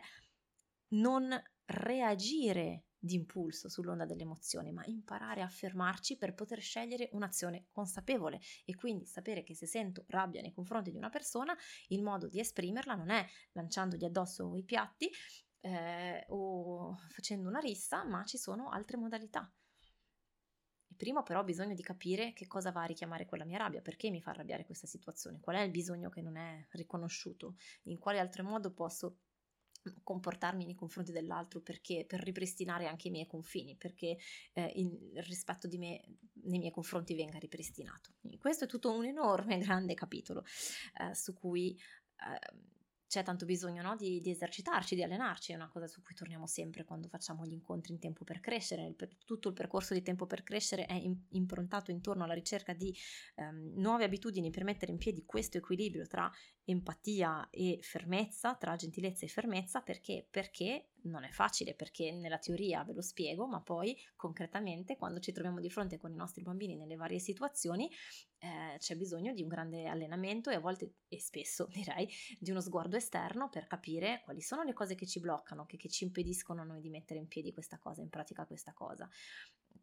non 0.89 1.29
reagire 1.65 2.85
di 3.05 3.15
impulso 3.15 3.69
sull'onda 3.69 4.05
dell'emozione, 4.05 4.71
ma 4.71 4.83
imparare 4.85 5.41
a 5.41 5.47
fermarci 5.47 6.17
per 6.17 6.33
poter 6.33 6.59
scegliere 6.59 7.09
un'azione 7.11 7.67
consapevole 7.71 8.39
e 8.65 8.75
quindi 8.75 9.05
sapere 9.05 9.43
che 9.43 9.53
se 9.53 9.67
sento 9.67 10.05
rabbia 10.07 10.41
nei 10.41 10.51
confronti 10.51 10.91
di 10.91 10.97
una 10.97 11.09
persona, 11.09 11.55
il 11.89 12.01
modo 12.01 12.27
di 12.27 12.39
esprimerla 12.39 12.95
non 12.95 13.11
è 13.11 13.25
lanciandogli 13.51 14.03
addosso 14.03 14.55
i 14.55 14.63
piatti 14.63 15.09
eh, 15.61 16.25
o 16.29 16.97
facendo 17.09 17.47
una 17.47 17.59
rissa, 17.59 18.03
ma 18.03 18.23
ci 18.25 18.37
sono 18.37 18.69
altre 18.69 18.97
modalità. 18.97 19.51
Prima 20.95 21.23
però 21.23 21.41
ho 21.41 21.43
bisogno 21.43 21.73
di 21.73 21.83
capire 21.83 22.31
che 22.33 22.47
cosa 22.47 22.71
va 22.71 22.83
a 22.83 22.85
richiamare 22.85 23.25
quella 23.25 23.43
mia 23.43 23.57
rabbia, 23.57 23.81
perché 23.81 24.09
mi 24.09 24.21
fa 24.21 24.31
arrabbiare 24.31 24.65
questa 24.65 24.87
situazione, 24.87 25.41
qual 25.41 25.57
è 25.57 25.61
il 25.61 25.71
bisogno 25.71 26.09
che 26.09 26.21
non 26.21 26.37
è 26.37 26.65
riconosciuto, 26.71 27.55
in 27.83 27.99
quale 27.99 28.19
altro 28.19 28.43
modo 28.43 28.71
posso 28.71 29.17
comportarmi 30.03 30.65
nei 30.65 30.75
confronti 30.75 31.11
dell'altro 31.11 31.61
perché 31.61 32.05
per 32.07 32.21
ripristinare 32.21 32.87
anche 32.87 33.07
i 33.07 33.11
miei 33.11 33.27
confini, 33.27 33.75
perché 33.75 34.17
eh, 34.53 34.71
il 34.75 35.11
rispetto 35.27 35.67
di 35.67 35.77
me 35.77 36.01
nei 36.45 36.59
miei 36.59 36.71
confronti 36.71 37.15
venga 37.15 37.37
ripristinato. 37.37 38.13
Quindi 38.19 38.37
questo 38.37 38.65
è 38.65 38.67
tutto 38.67 38.91
un 38.91 39.05
enorme, 39.05 39.57
grande 39.59 39.93
capitolo 39.93 40.43
eh, 40.99 41.13
su 41.15 41.33
cui 41.33 41.71
eh, 41.71 42.73
c'è 43.07 43.23
tanto 43.23 43.45
bisogno 43.45 43.81
no? 43.81 43.95
di, 43.95 44.19
di, 44.19 44.29
esercitarci, 44.29 44.95
di 44.95 45.03
allenarci, 45.03 45.51
è 45.51 45.55
una 45.55 45.69
cosa 45.69 45.87
su 45.87 46.01
cui 46.01 46.15
torniamo 46.15 46.47
sempre 46.47 46.83
quando 46.83 47.07
facciamo 47.07 47.45
gli 47.45 47.53
incontri 47.53 47.93
in 47.93 47.99
tempo 47.99 48.23
per 48.23 48.39
crescere. 48.39 48.85
Il, 48.85 48.95
tutto 49.25 49.49
il 49.49 49.53
percorso 49.53 49.93
di 49.93 50.01
tempo 50.01 50.25
per 50.25 50.43
crescere 50.43 50.85
è 50.85 50.93
in, 50.93 51.15
improntato 51.31 51.91
intorno 51.91 52.23
alla 52.23 52.33
ricerca 52.33 52.73
di 52.73 52.95
um, 53.35 53.73
nuove 53.75 54.03
abitudini 54.03 54.49
per 54.49 54.63
mettere 54.63 54.91
in 54.91 54.97
piedi 54.97 55.23
questo 55.25 55.57
equilibrio 55.57 56.07
tra 56.07 56.31
empatia 56.63 57.49
e 57.51 57.79
fermezza, 57.81 58.55
tra 58.55 58.75
gentilezza 58.75 59.25
e 59.25 59.29
fermezza, 59.29 59.81
perché? 59.81 60.27
Perché 60.29 60.89
non 61.05 61.23
è 61.23 61.29
facile, 61.29 61.73
perché 61.73 62.11
nella 62.11 62.37
teoria 62.37 62.83
ve 62.83 62.93
lo 62.93 63.01
spiego, 63.01 63.47
ma 63.47 63.61
poi 63.61 63.97
concretamente 64.15 64.97
quando 64.97 65.19
ci 65.19 65.31
troviamo 65.31 65.59
di 65.59 65.69
fronte 65.69 65.97
con 65.97 66.11
i 66.11 66.15
nostri 66.15 66.43
bambini 66.43 66.75
nelle 66.75 66.95
varie 66.95 67.19
situazioni 67.19 67.89
eh, 68.39 68.77
c'è 68.77 68.95
bisogno 68.95 69.33
di 69.33 69.41
un 69.41 69.47
grande 69.47 69.85
allenamento 69.85 70.49
e 70.49 70.55
a 70.55 70.59
volte, 70.59 70.93
e 71.07 71.19
spesso 71.19 71.67
direi, 71.73 72.07
di 72.39 72.51
uno 72.51 72.61
sguardo 72.61 72.95
esterno 72.95 73.49
per 73.49 73.67
capire 73.67 74.21
quali 74.23 74.41
sono 74.41 74.63
le 74.63 74.73
cose 74.73 74.95
che 74.95 75.05
ci 75.05 75.19
bloccano, 75.19 75.65
che, 75.65 75.77
che 75.77 75.89
ci 75.89 76.03
impediscono 76.03 76.61
a 76.61 76.65
noi 76.65 76.81
di 76.81 76.89
mettere 76.89 77.19
in 77.19 77.27
piedi 77.27 77.53
questa 77.53 77.77
cosa, 77.77 78.01
in 78.01 78.09
pratica 78.09 78.45
questa 78.45 78.73
cosa 78.73 79.09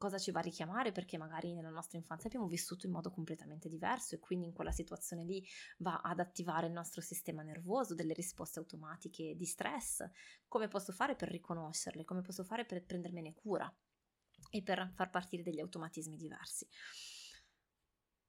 cosa 0.03 0.19
ci 0.19 0.33
va 0.33 0.41
a 0.41 0.43
richiamare 0.43 0.91
perché 0.91 1.17
magari 1.17 1.55
nella 1.55 1.71
nostra 1.71 1.97
infanzia 1.97 2.27
abbiamo 2.27 2.49
vissuto 2.49 2.87
in 2.87 2.93
modo 2.93 3.12
completamente 3.12 3.69
diverso 3.69 4.17
e 4.17 4.19
quindi 4.19 4.47
in 4.47 4.53
quella 4.53 4.73
situazione 4.73 5.23
lì 5.23 5.47
va 5.79 6.01
ad 6.01 6.19
attivare 6.19 6.67
il 6.67 6.73
nostro 6.73 7.01
sistema 7.01 7.45
nervoso, 7.45 7.95
delle 7.95 8.12
risposte 8.12 8.59
automatiche 8.59 9.37
di 9.37 9.45
stress. 9.45 10.05
Come 10.49 10.67
posso 10.67 10.91
fare 10.91 11.15
per 11.15 11.29
riconoscerle? 11.29 12.03
Come 12.03 12.21
posso 12.21 12.43
fare 12.43 12.65
per 12.65 12.85
prendermene 12.85 13.33
cura? 13.33 13.73
E 14.51 14.62
per 14.65 14.91
far 14.93 15.09
partire 15.09 15.45
degli 15.45 15.61
automatismi 15.61 16.17
diversi. 16.17 16.67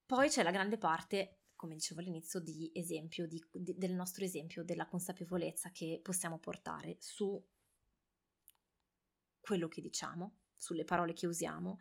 Poi 0.05 0.29
c'è 0.29 0.43
la 0.43 0.51
grande 0.51 0.77
parte 0.77 1.39
come 1.55 1.73
dicevo 1.73 2.01
all'inizio, 2.01 2.39
di 2.39 2.69
esempio, 2.73 3.25
di, 3.25 3.43
di, 3.51 3.73
del 3.77 3.93
nostro 3.93 4.25
esempio, 4.25 4.63
della 4.63 4.85
consapevolezza 4.85 5.71
che 5.71 6.01
possiamo 6.03 6.37
portare 6.37 6.97
su 6.99 7.41
quello 9.39 9.69
che 9.69 9.81
diciamo, 9.81 10.42
sulle 10.63 10.85
parole 10.85 11.13
che 11.13 11.27
usiamo, 11.27 11.77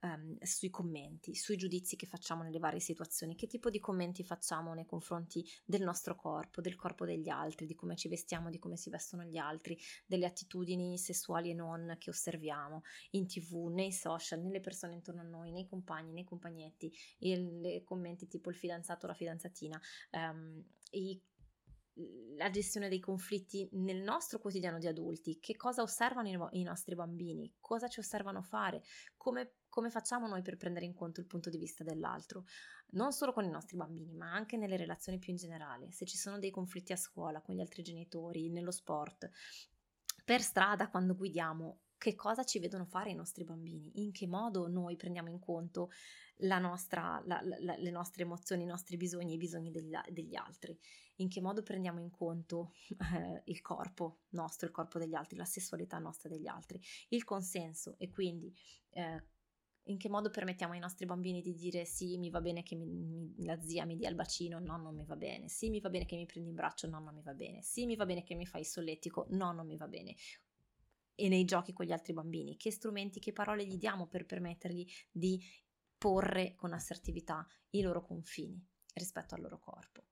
um, 0.00 0.36
sui 0.42 0.68
commenti, 0.68 1.34
sui 1.34 1.56
giudizi 1.56 1.96
che 1.96 2.06
facciamo 2.06 2.42
nelle 2.42 2.58
varie 2.58 2.80
situazioni, 2.80 3.34
che 3.34 3.46
tipo 3.46 3.70
di 3.70 3.80
commenti 3.80 4.22
facciamo 4.24 4.74
nei 4.74 4.84
confronti 4.84 5.44
del 5.64 5.82
nostro 5.82 6.14
corpo, 6.14 6.60
del 6.60 6.76
corpo 6.76 7.06
degli 7.06 7.28
altri, 7.28 7.66
di 7.66 7.74
come 7.74 7.96
ci 7.96 8.08
vestiamo, 8.08 8.50
di 8.50 8.58
come 8.58 8.76
si 8.76 8.90
vestono 8.90 9.24
gli 9.24 9.38
altri, 9.38 9.78
delle 10.04 10.26
attitudini 10.26 10.98
sessuali 10.98 11.50
e 11.50 11.54
non 11.54 11.96
che 11.98 12.10
osserviamo 12.10 12.82
in 13.10 13.26
tv, 13.26 13.68
nei 13.68 13.92
social, 13.92 14.40
nelle 14.40 14.60
persone 14.60 14.94
intorno 14.94 15.22
a 15.22 15.24
noi, 15.24 15.50
nei 15.50 15.66
compagni, 15.66 16.12
nei 16.12 16.24
compagnetti, 16.24 16.92
i 17.18 17.82
commenti 17.84 18.26
tipo 18.26 18.50
il 18.50 18.56
fidanzato 18.56 19.06
o 19.06 19.08
la 19.08 19.14
fidanzatina, 19.14 19.80
um, 20.12 20.62
i 20.90 21.20
la 22.36 22.50
gestione 22.50 22.88
dei 22.88 23.00
conflitti 23.00 23.68
nel 23.72 24.02
nostro 24.02 24.38
quotidiano 24.38 24.78
di 24.78 24.86
adulti, 24.86 25.38
che 25.40 25.56
cosa 25.56 25.82
osservano 25.82 26.50
i, 26.52 26.62
nostri 26.62 26.94
bambini, 26.94 27.54
cosa 27.60 27.88
ci 27.88 28.00
osservano 28.00 28.42
fare, 28.42 28.82
come, 29.16 29.54
come, 29.68 29.90
facciamo 29.90 30.26
noi 30.26 30.42
per 30.42 30.56
prendere 30.56 30.84
in 30.84 30.94
conto 30.94 31.20
il 31.20 31.26
punto 31.26 31.48
di 31.48 31.58
vista 31.58 31.84
dell'altro, 31.84 32.44
non 32.90 33.12
solo 33.12 33.32
con 33.32 33.44
i 33.44 33.50
nostri 33.50 33.76
bambini, 33.76 34.14
ma 34.14 34.32
anche 34.32 34.56
nelle 34.56 34.76
relazioni 34.76 35.18
più 35.18 35.32
in 35.32 35.38
generale, 35.38 35.90
se 35.92 36.04
ci 36.04 36.18
sono 36.18 36.38
dei 36.38 36.50
conflitti 36.50 36.92
a 36.92 36.96
scuola, 36.96 37.40
con 37.40 37.54
gli 37.54 37.60
altri 37.60 37.82
genitori, 37.82 38.50
nello 38.50 38.70
sport, 38.70 39.30
per 40.24 40.42
strada 40.42 40.90
quando 40.90 41.16
guidiamo, 41.16 41.80
che 41.98 42.14
cosa 42.14 42.44
ci 42.44 42.58
vedono 42.58 42.84
fare 42.84 43.10
i 43.10 43.14
nostri 43.14 43.44
bambini, 43.44 43.90
in 43.94 44.12
che 44.12 44.26
modo 44.26 44.68
noi 44.68 44.96
prendiamo 44.96 45.28
in 45.30 45.38
conto 45.38 45.90
la 46.40 46.58
nostra, 46.58 47.22
la, 47.24 47.40
la, 47.42 47.76
le 47.76 47.90
nostre 47.90 48.24
emozioni, 48.24 48.64
i 48.64 48.66
nostri 48.66 48.96
bisogni 48.96 49.34
i 49.34 49.38
bisogni 49.38 49.70
degli, 49.70 49.94
degli, 50.10 50.36
altri, 50.36 50.78
in 51.16 51.28
che 51.28 51.40
modo 51.40 51.62
prendiamo 51.62 52.00
in 52.00 52.10
conto 52.10 52.72
eh, 52.88 53.42
il 53.46 53.62
corpo 53.62 54.24
nostro, 54.30 54.66
il 54.66 54.72
corpo 54.72 54.98
degli 54.98 55.14
altri, 55.14 55.36
la 55.36 55.44
sessualità 55.44 55.98
nostra 55.98 56.28
degli 56.28 56.46
altri, 56.46 56.80
il 57.08 57.24
consenso 57.24 57.94
e 57.98 58.10
quindi 58.10 58.54
eh, 58.90 59.24
in 59.88 59.98
che 59.98 60.08
modo 60.08 60.30
permettiamo 60.30 60.72
ai 60.72 60.80
nostri 60.80 61.06
bambini 61.06 61.40
di 61.40 61.54
dire 61.54 61.84
sì, 61.84 62.18
mi 62.18 62.28
va 62.28 62.40
bene 62.40 62.62
che 62.62 62.74
mi, 62.74 62.86
mi, 62.86 63.34
la 63.44 63.58
zia 63.62 63.86
mi 63.86 63.96
dia 63.96 64.08
il 64.08 64.16
bacino, 64.16 64.58
no, 64.58 64.76
non 64.76 64.94
mi 64.94 65.04
va 65.04 65.16
bene, 65.16 65.48
sì, 65.48 65.70
mi 65.70 65.80
va 65.80 65.88
bene 65.88 66.04
che 66.04 66.16
mi 66.16 66.26
prendi 66.26 66.50
in 66.50 66.56
braccio, 66.56 66.88
no, 66.88 66.98
non 66.98 67.14
mi 67.14 67.22
va 67.22 67.32
bene, 67.32 67.62
sì, 67.62 67.86
mi 67.86 67.96
va 67.96 68.04
bene 68.04 68.22
che 68.22 68.34
mi 68.34 68.46
fai 68.46 68.60
il 68.60 68.66
solletico, 68.66 69.26
no, 69.30 69.52
non 69.52 69.66
mi 69.66 69.76
va 69.76 69.86
bene 69.86 70.16
e 71.16 71.28
nei 71.28 71.44
giochi 71.44 71.72
con 71.72 71.86
gli 71.86 71.92
altri 71.92 72.12
bambini, 72.12 72.56
che 72.56 72.70
strumenti, 72.70 73.18
che 73.18 73.32
parole 73.32 73.66
gli 73.66 73.78
diamo 73.78 74.06
per 74.06 74.26
permettergli 74.26 74.86
di 75.10 75.42
porre 75.98 76.54
con 76.54 76.72
assertività 76.72 77.44
i 77.70 77.80
loro 77.80 78.02
confini 78.02 78.64
rispetto 78.94 79.34
al 79.34 79.40
loro 79.40 79.58
corpo. 79.58 80.04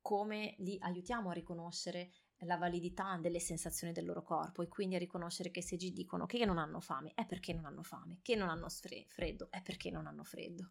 Come 0.00 0.54
li 0.58 0.78
aiutiamo 0.80 1.30
a 1.30 1.32
riconoscere 1.32 2.12
la 2.40 2.56
validità 2.56 3.16
delle 3.16 3.40
sensazioni 3.40 3.92
del 3.92 4.04
loro 4.04 4.22
corpo 4.22 4.62
e 4.62 4.68
quindi 4.68 4.94
a 4.94 4.98
riconoscere 4.98 5.50
che 5.50 5.62
se 5.62 5.76
ci 5.76 5.92
dicono 5.92 6.26
che 6.26 6.44
non 6.44 6.58
hanno 6.58 6.80
fame 6.80 7.12
è 7.14 7.26
perché 7.26 7.52
non 7.52 7.64
hanno 7.64 7.82
fame, 7.82 8.20
che 8.22 8.36
non 8.36 8.48
hanno 8.48 8.68
freddo 8.68 9.50
è 9.50 9.62
perché 9.62 9.90
non 9.90 10.06
hanno 10.06 10.22
freddo 10.22 10.68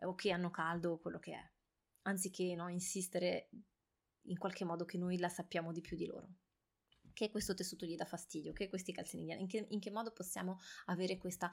o 0.00 0.14
che 0.14 0.32
hanno 0.32 0.50
caldo 0.50 0.92
o 0.92 0.98
quello 0.98 1.20
che 1.20 1.34
è, 1.34 1.50
anziché 2.02 2.54
no, 2.56 2.68
insistere 2.68 3.50
in 4.22 4.38
qualche 4.38 4.64
modo 4.64 4.84
che 4.84 4.98
noi 4.98 5.18
la 5.18 5.28
sappiamo 5.28 5.70
di 5.70 5.80
più 5.80 5.96
di 5.96 6.06
loro 6.06 6.28
che 7.12 7.30
questo 7.30 7.54
tessuto 7.54 7.86
gli 7.86 7.96
dà 7.96 8.04
fastidio, 8.04 8.52
che 8.52 8.68
questi 8.68 8.92
calzini 8.92 9.30
in 9.32 9.46
che, 9.46 9.66
in 9.68 9.80
che 9.80 9.90
modo 9.90 10.12
possiamo 10.12 10.60
avere 10.86 11.18
questa, 11.18 11.50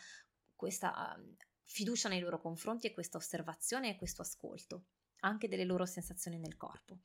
questa 0.55 1.15
uh, 1.17 1.35
fiducia 1.63 2.09
nei 2.09 2.19
loro 2.19 2.39
confronti 2.39 2.87
e 2.87 2.91
questa 2.91 3.17
osservazione 3.17 3.89
e 3.89 3.95
questo 3.95 4.21
ascolto 4.21 4.85
anche 5.21 5.47
delle 5.47 5.65
loro 5.65 5.85
sensazioni 5.85 6.37
nel 6.39 6.55
corpo. 6.55 6.99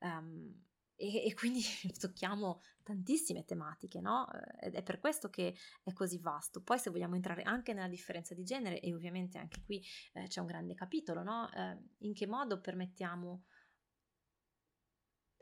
Um, 0.00 0.66
e, 1.00 1.26
e, 1.26 1.34
quindi 1.34 1.62
tocchiamo 1.98 2.60
tantissime 2.82 3.44
tematiche, 3.44 4.00
no? 4.00 4.26
Ed 4.60 4.74
è 4.74 4.82
per 4.82 4.98
questo 4.98 5.30
che 5.30 5.54
è 5.84 5.92
così 5.92 6.18
vasto. 6.18 6.60
Poi 6.62 6.78
se 6.78 6.90
vogliamo 6.90 7.14
entrare 7.14 7.42
anche 7.42 7.72
nella 7.72 7.88
differenza 7.88 8.34
di 8.34 8.44
genere, 8.44 8.80
e 8.80 8.92
ovviamente 8.92 9.38
anche 9.38 9.62
qui 9.62 9.82
eh, 10.14 10.26
c'è 10.26 10.40
un 10.40 10.46
grande 10.46 10.74
capitolo, 10.74 11.22
no? 11.22 11.48
Eh, 11.52 11.78
in 11.98 12.14
che 12.14 12.26
modo 12.26 12.60
permettiamo 12.60 13.44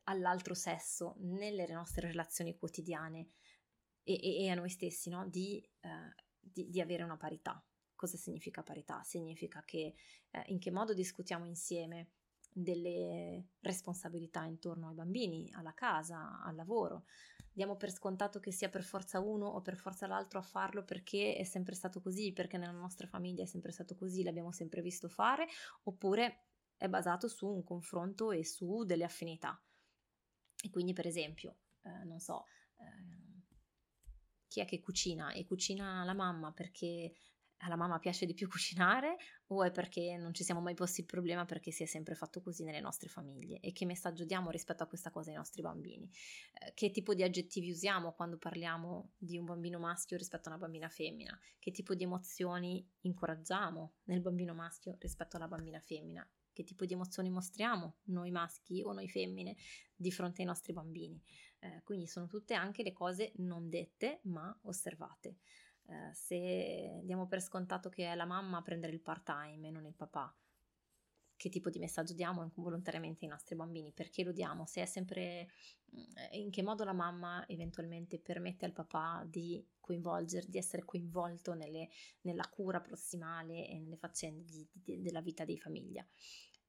all'altro 0.09 0.55
sesso 0.55 1.15
nelle 1.19 1.67
nostre 1.69 2.09
relazioni 2.09 2.57
quotidiane 2.57 3.31
e, 4.03 4.15
e, 4.15 4.45
e 4.45 4.49
a 4.51 4.55
noi 4.55 4.69
stessi, 4.69 5.11
no? 5.11 5.27
di, 5.29 5.63
eh, 5.81 6.15
di, 6.39 6.69
di, 6.69 6.81
avere 6.81 7.03
una 7.03 7.17
parità. 7.17 7.63
Cosa 7.95 8.17
significa 8.17 8.63
parità? 8.63 9.03
Significa 9.03 9.63
che 9.65 9.95
eh, 10.31 10.43
in 10.47 10.59
che 10.59 10.71
modo 10.71 10.95
discutiamo 10.95 11.45
insieme 11.45 12.11
delle 12.53 13.49
responsabilità 13.61 14.45
intorno 14.45 14.89
ai 14.89 14.95
bambini, 14.95 15.51
alla 15.55 15.75
casa, 15.75 16.41
al 16.43 16.55
lavoro. 16.55 17.05
Diamo 17.53 17.77
per 17.77 17.91
scontato 17.91 18.39
che 18.39 18.53
sia 18.53 18.69
per 18.69 18.83
forza 18.83 19.19
uno 19.19 19.47
o 19.47 19.61
per 19.61 19.77
forza 19.77 20.07
l'altro 20.07 20.39
a 20.39 20.43
farlo 20.43 20.85
perché 20.85 21.37
è 21.37 21.45
sempre 21.45 21.75
stato 21.75 22.01
così, 22.01 22.33
perché 22.33 22.59
nella 22.59 22.73
nostra 22.73 23.07
famiglia 23.07 23.43
è 23.43 23.47
sempre 23.47 23.73
stato 23.73 23.95
così, 23.95 24.23
l'abbiamo 24.23 24.53
sempre 24.53 24.83
visto 24.83 25.09
fare, 25.09 25.47
oppure 25.85 26.45
è 26.77 26.89
basato 26.89 27.29
su 27.29 27.47
un 27.47 27.65
confronto 27.65 28.31
e 28.31 28.45
su 28.45 28.85
delle 28.85 29.05
affinità. 29.05 29.61
E 30.63 30.71
quindi, 30.71 30.93
per 30.93 31.07
esempio, 31.07 31.57
eh, 31.83 32.05
non 32.05 32.21
so, 32.21 32.45
eh, 32.79 33.27
chi 34.49 34.61
è 34.61 34.65
che 34.65 34.81
cucina? 34.81 35.33
E 35.33 35.45
cucina 35.45 36.05
la 36.05 36.15
mamma 36.15 36.53
perché 36.53 37.13
alla 37.61 37.77
mamma 37.77 37.99
piace 37.99 38.27
di 38.27 38.35
più 38.35 38.49
cucinare 38.51 39.17
o 39.49 39.63
è 39.63 39.71
perché 39.71 40.17
non 40.17 40.35
ci 40.35 40.45
siamo 40.45 40.61
mai 40.61 40.75
posti 40.75 41.01
il 41.01 41.07
problema 41.07 41.45
perché 41.45 41.71
si 41.71 41.83
è 41.83 41.87
sempre 41.87 42.15
fatto 42.15 42.41
così 42.41 42.65
nelle 42.65 42.81
nostre 42.81 43.09
famiglie? 43.09 43.61
E 43.61 43.73
che 43.73 43.85
messaggio 43.85 44.25
diamo 44.25 44.51
rispetto 44.51 44.83
a 44.83 44.87
questa 44.87 45.11
cosa 45.11 45.31
ai 45.31 45.37
nostri 45.37 45.63
bambini? 45.63 46.11
Eh, 46.55 46.73
che 46.75 46.91
tipo 46.91 47.15
di 47.15 47.23
aggettivi 47.23 47.71
usiamo 47.71 48.13
quando 48.13 48.39
parliamo 48.39 49.13
di 49.17 49.39
un 49.39 49.45
bambino 49.45 49.79
maschio 49.79 50.17
rispetto 50.17 50.49
a 50.49 50.53
una 50.53 50.61
bambina 50.61 50.89
femmina? 50.89 51.39
Che 51.59 51.71
tipo 51.71 51.95
di 51.95 52.05
emozioni 52.05 52.87
incoraggiamo 53.03 53.95
nel 54.05 54.21
bambino 54.21 54.55
maschio 54.55 54.97
rispetto 54.99 55.37
alla 55.37 55.49
bambina 55.49 55.81
femmina 55.81 56.29
che 56.57 56.65
tipo 56.65 56.87
di 56.87 56.95
emozioni 56.95 57.29
mostriamo 57.29 57.97
noi 58.05 58.31
maschi 58.31 58.83
o 58.83 58.93
noi 58.95 59.11
femmine 59.11 59.55
di 59.95 60.11
fronte 60.11 60.41
ai 60.41 60.47
nostri 60.47 60.73
bambini. 60.73 61.23
Eh, 61.59 61.83
quindi 61.85 62.07
sono 62.07 62.27
tutte 62.27 62.55
anche 62.55 62.83
le 62.83 62.93
cose 62.93 63.33
non 63.37 63.69
dette 63.69 64.21
ma 64.23 64.59
osservate. 64.63 65.37
Eh, 65.89 66.15
se 66.15 67.03
diamo 67.05 67.27
per 67.27 67.43
scontato 67.43 67.91
che 67.91 68.11
è 68.11 68.15
la 68.15 68.25
mamma 68.25 68.57
a 68.57 68.63
prendere 68.63 68.95
il 68.95 69.03
part 69.03 69.25
time 69.25 69.69
e 69.69 69.71
non 69.71 69.85
il 69.85 69.95
papà, 69.95 70.35
che 71.37 71.49
tipo 71.49 71.71
di 71.71 71.79
messaggio 71.79 72.15
diamo 72.15 72.43
involontariamente 72.43 73.25
ai 73.25 73.31
nostri 73.31 73.55
bambini, 73.55 73.93
perché 73.93 74.25
lo 74.25 74.33
diamo, 74.33 74.67
se 74.67 74.83
è 74.83 74.87
sempre 74.87 75.49
mm, 75.95 76.03
in 76.33 76.51
che 76.51 76.63
modo 76.63 76.85
la 76.85 76.93
mamma 76.93 77.47
eventualmente 77.47 78.19
permette 78.19 78.65
al 78.65 78.73
papà 78.73 79.25
di 79.29 79.65
coinvolgere, 79.79 80.47
di 80.49 80.59
essere 80.59 80.85
coinvolto 80.85 81.55
nelle, 81.55 81.89
nella 82.23 82.49
cura 82.49 82.81
prossimale 82.81 83.69
e 83.69 83.79
nelle 83.79 83.97
faccende 83.97 84.45
di, 84.45 84.67
di, 84.73 85.01
della 85.01 85.21
vita 85.21 85.45
di 85.45 85.59
famiglia. 85.59 86.07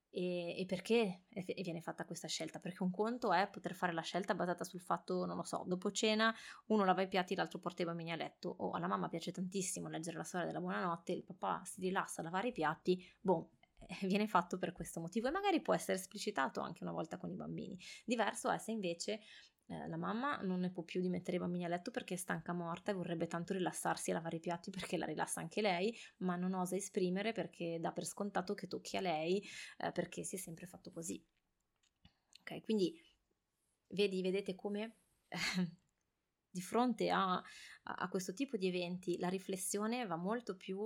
E, 0.09 0.59
e, 0.59 0.65
perché 0.65 1.25
viene 1.61 1.81
fatta 1.81 2.05
questa 2.05 2.27
scelta? 2.27 2.59
Perché 2.59 2.81
un 2.81 2.91
conto 2.91 3.33
è 3.33 3.47
poter 3.49 3.75
fare 3.75 3.93
la 3.93 4.01
scelta 4.01 4.33
basata 4.33 4.63
sul 4.63 4.79
fatto, 4.79 5.25
non 5.25 5.35
lo 5.35 5.43
so, 5.43 5.63
dopo 5.67 5.91
cena 5.91 6.33
uno 6.67 6.85
lava 6.85 7.01
i 7.01 7.07
piatti, 7.07 7.35
l'altro 7.35 7.59
porta 7.59 7.81
i 7.83 7.85
bambini 7.85 8.11
a 8.11 8.15
letto, 8.15 8.49
o 8.49 8.71
alla 8.71 8.87
mamma 8.87 9.09
piace 9.09 9.31
tantissimo 9.31 9.89
leggere 9.89 10.17
la 10.17 10.23
storia 10.23 10.47
della 10.47 10.59
buonanotte, 10.59 11.11
il 11.11 11.23
papà 11.23 11.61
si 11.65 11.81
rilassa 11.81 12.21
a 12.21 12.23
lavare 12.23 12.47
i 12.47 12.51
piatti, 12.51 13.05
boh, 13.19 13.51
viene 14.01 14.27
fatto 14.27 14.57
per 14.57 14.71
questo 14.71 14.99
motivo 14.99 15.27
e 15.27 15.31
magari 15.31 15.61
può 15.61 15.73
essere 15.73 15.97
esplicitato 15.97 16.59
anche 16.61 16.83
una 16.83 16.91
volta 16.91 17.17
con 17.17 17.29
i 17.31 17.35
bambini. 17.35 17.77
Diverso 18.05 18.49
è 18.49 18.57
se 18.57 18.71
invece 18.71 19.19
eh, 19.67 19.87
la 19.87 19.97
mamma 19.97 20.37
non 20.41 20.59
ne 20.59 20.71
può 20.71 20.83
più 20.83 21.01
di 21.01 21.09
mettere 21.09 21.37
i 21.37 21.39
bambini 21.39 21.65
a 21.65 21.67
letto 21.67 21.91
perché 21.91 22.13
è 22.13 22.17
stanca 22.17 22.53
morta 22.53 22.91
e 22.91 22.93
vorrebbe 22.93 23.27
tanto 23.27 23.53
rilassarsi 23.53 24.11
e 24.11 24.13
lavare 24.13 24.37
i 24.37 24.39
piatti 24.39 24.71
perché 24.71 24.97
la 24.97 25.05
rilassa 25.05 25.39
anche 25.39 25.61
lei, 25.61 25.95
ma 26.17 26.35
non 26.35 26.53
osa 26.53 26.75
esprimere 26.75 27.33
perché 27.33 27.77
dà 27.79 27.91
per 27.91 28.05
scontato 28.05 28.53
che 28.53 28.67
tocchi 28.67 28.97
a 28.97 29.01
lei 29.01 29.43
eh, 29.77 29.91
perché 29.91 30.23
si 30.23 30.35
è 30.35 30.39
sempre 30.39 30.67
fatto 30.67 30.91
così. 30.91 31.23
Ok, 32.39 32.63
quindi 32.63 32.97
vedi, 33.87 34.21
vedete 34.21 34.55
come 34.55 34.95
di 36.49 36.61
fronte 36.61 37.09
a, 37.09 37.41
a, 37.83 38.09
questo 38.09 38.33
tipo 38.33 38.57
di 38.57 38.67
eventi 38.67 39.17
la 39.17 39.29
riflessione 39.29 40.05
va 40.05 40.15
molto 40.15 40.55
più 40.55 40.79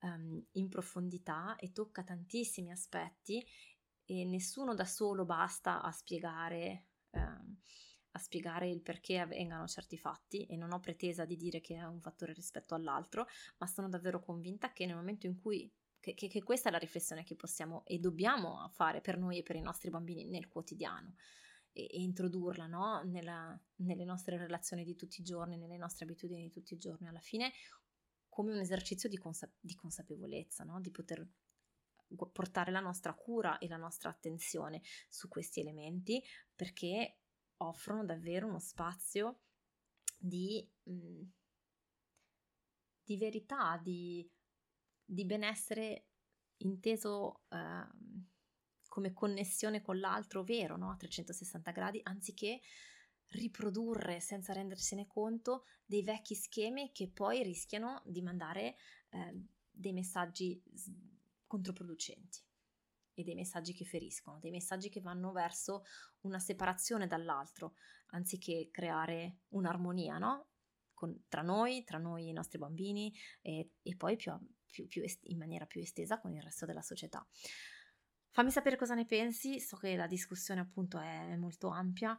um, 0.00 0.44
in 0.52 0.68
profondità 0.68 1.56
e 1.56 1.72
tocca 1.72 2.02
tantissimi 2.02 2.70
aspetti 2.70 3.44
e 4.04 4.24
nessuno 4.24 4.74
da 4.74 4.84
solo 4.84 5.24
basta 5.24 5.82
a 5.82 5.90
spiegare, 5.92 6.86
um, 7.10 7.56
a 8.12 8.18
spiegare 8.18 8.68
il 8.68 8.82
perché 8.82 9.18
avvengano 9.18 9.66
certi 9.66 9.96
fatti 9.96 10.46
e 10.46 10.56
non 10.56 10.72
ho 10.72 10.80
pretesa 10.80 11.24
di 11.24 11.36
dire 11.36 11.60
che 11.60 11.76
è 11.76 11.84
un 11.84 12.00
fattore 12.00 12.32
rispetto 12.32 12.74
all'altro, 12.74 13.26
ma 13.58 13.66
sono 13.66 13.88
davvero 13.88 14.20
convinta 14.20 14.72
che 14.72 14.86
nel 14.86 14.96
momento 14.96 15.26
in 15.26 15.40
cui 15.40 15.72
che, 16.00 16.14
che, 16.14 16.26
che 16.26 16.42
questa 16.42 16.68
è 16.68 16.72
la 16.72 16.78
riflessione 16.78 17.22
che 17.22 17.36
possiamo 17.36 17.84
e 17.86 18.00
dobbiamo 18.00 18.68
fare 18.72 19.00
per 19.00 19.18
noi 19.18 19.38
e 19.38 19.42
per 19.44 19.54
i 19.54 19.60
nostri 19.60 19.88
bambini 19.88 20.24
nel 20.24 20.48
quotidiano 20.48 21.14
e, 21.72 21.82
e 21.84 22.00
introdurla 22.00 22.66
no? 22.66 23.02
Nella, 23.04 23.58
nelle 23.76 24.04
nostre 24.04 24.36
relazioni 24.36 24.84
di 24.84 24.94
tutti 24.96 25.20
i 25.20 25.24
giorni, 25.24 25.56
nelle 25.56 25.76
nostre 25.76 26.04
abitudini 26.04 26.42
di 26.42 26.50
tutti 26.50 26.74
i 26.74 26.78
giorni. 26.78 27.08
Alla 27.08 27.20
fine 27.20 27.52
come 28.28 28.52
un 28.52 28.60
esercizio 28.60 29.10
di, 29.10 29.18
consa- 29.18 29.52
di 29.60 29.74
consapevolezza, 29.74 30.64
no? 30.64 30.80
di 30.80 30.90
poter 30.90 31.26
portare 32.32 32.70
la 32.70 32.80
nostra 32.80 33.14
cura 33.14 33.58
e 33.58 33.68
la 33.68 33.76
nostra 33.76 34.10
attenzione 34.10 34.82
su 35.08 35.28
questi 35.28 35.60
elementi 35.60 36.22
perché 36.54 37.18
offrono 37.58 38.04
davvero 38.04 38.46
uno 38.46 38.58
spazio 38.58 39.40
di, 40.18 40.66
mh, 40.84 41.22
di 43.04 43.16
verità, 43.16 43.78
di, 43.82 44.28
di, 45.04 45.24
benessere 45.24 46.06
inteso 46.58 47.42
eh, 47.48 47.86
come 48.92 49.14
connessione 49.14 49.80
con 49.80 49.98
l'altro 49.98 50.44
vero, 50.44 50.76
no? 50.76 50.90
a 50.90 50.96
360 50.96 51.70
gradi, 51.70 52.00
anziché 52.02 52.60
riprodurre 53.28 54.20
senza 54.20 54.52
rendersene 54.52 55.06
conto 55.06 55.64
dei 55.86 56.02
vecchi 56.02 56.34
schemi 56.34 56.92
che 56.92 57.08
poi 57.08 57.42
rischiano 57.42 58.02
di 58.04 58.20
mandare 58.20 58.76
eh, 59.08 59.46
dei 59.70 59.94
messaggi 59.94 60.62
controproducenti 61.46 62.40
e 63.14 63.22
dei 63.22 63.34
messaggi 63.34 63.72
che 63.72 63.86
feriscono, 63.86 64.38
dei 64.38 64.50
messaggi 64.50 64.90
che 64.90 65.00
vanno 65.00 65.32
verso 65.32 65.84
una 66.24 66.38
separazione 66.38 67.06
dall'altro, 67.06 67.76
anziché 68.08 68.68
creare 68.70 69.38
un'armonia, 69.52 70.18
no? 70.18 70.48
Con, 70.92 71.24
tra 71.28 71.40
noi, 71.40 71.82
tra 71.84 71.96
noi 71.96 72.26
e 72.26 72.28
i 72.28 72.34
nostri 72.34 72.58
bambini 72.58 73.10
e, 73.40 73.70
e 73.80 73.96
poi 73.96 74.16
più, 74.16 74.38
più, 74.70 74.86
più 74.86 75.02
est- 75.02 75.24
in 75.28 75.38
maniera 75.38 75.64
più 75.64 75.80
estesa 75.80 76.20
con 76.20 76.34
il 76.34 76.42
resto 76.42 76.66
della 76.66 76.82
società. 76.82 77.26
Fammi 78.32 78.50
sapere 78.50 78.76
cosa 78.76 78.94
ne 78.94 79.06
pensi, 79.06 79.60
so 79.60 79.76
che 79.76 79.94
la 79.94 80.06
discussione 80.06 80.60
appunto 80.60 80.98
è 80.98 81.36
molto 81.36 81.68
ampia 81.68 82.18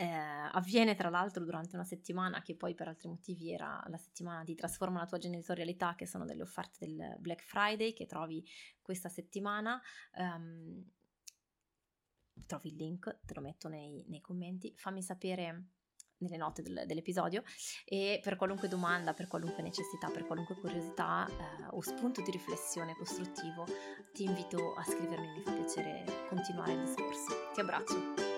eh, 0.00 0.06
avviene 0.06 0.94
tra 0.94 1.10
l'altro 1.10 1.44
durante 1.44 1.74
una 1.76 1.84
settimana 1.84 2.40
che 2.40 2.56
poi 2.56 2.74
per 2.74 2.88
altri 2.88 3.06
motivi 3.08 3.52
era 3.52 3.84
la 3.88 3.98
settimana 3.98 4.42
di 4.44 4.54
Trasforma 4.54 5.00
la 5.00 5.06
tua 5.06 5.18
genitorialità, 5.18 5.94
che 5.94 6.06
sono 6.06 6.24
delle 6.24 6.40
offerte 6.40 6.86
del 6.86 7.16
Black 7.18 7.42
Friday 7.42 7.92
che 7.92 8.06
trovi 8.06 8.42
questa 8.80 9.10
settimana. 9.10 9.78
Um, 10.14 10.82
trovi 12.46 12.70
il 12.70 12.76
link, 12.76 13.18
te 13.26 13.34
lo 13.34 13.42
metto 13.42 13.68
nei, 13.68 14.02
nei 14.06 14.22
commenti. 14.22 14.72
Fammi 14.74 15.02
sapere 15.02 15.64
nelle 16.20 16.36
note 16.36 16.62
del, 16.62 16.84
dell'episodio 16.86 17.42
e 17.84 18.20
per 18.22 18.36
qualunque 18.36 18.68
domanda, 18.68 19.12
per 19.12 19.26
qualunque 19.26 19.62
necessità, 19.62 20.08
per 20.08 20.26
qualunque 20.26 20.56
curiosità 20.56 21.26
eh, 21.26 21.34
o 21.70 21.80
spunto 21.80 22.22
di 22.22 22.30
riflessione 22.30 22.94
costruttivo 22.94 23.66
ti 24.12 24.24
invito 24.24 24.74
a 24.74 24.84
scrivermi, 24.84 25.28
mi 25.28 25.42
fa 25.42 25.52
piacere 25.52 26.04
continuare 26.28 26.72
il 26.72 26.80
discorso. 26.80 27.50
Ti 27.52 27.60
abbraccio. 27.60 28.29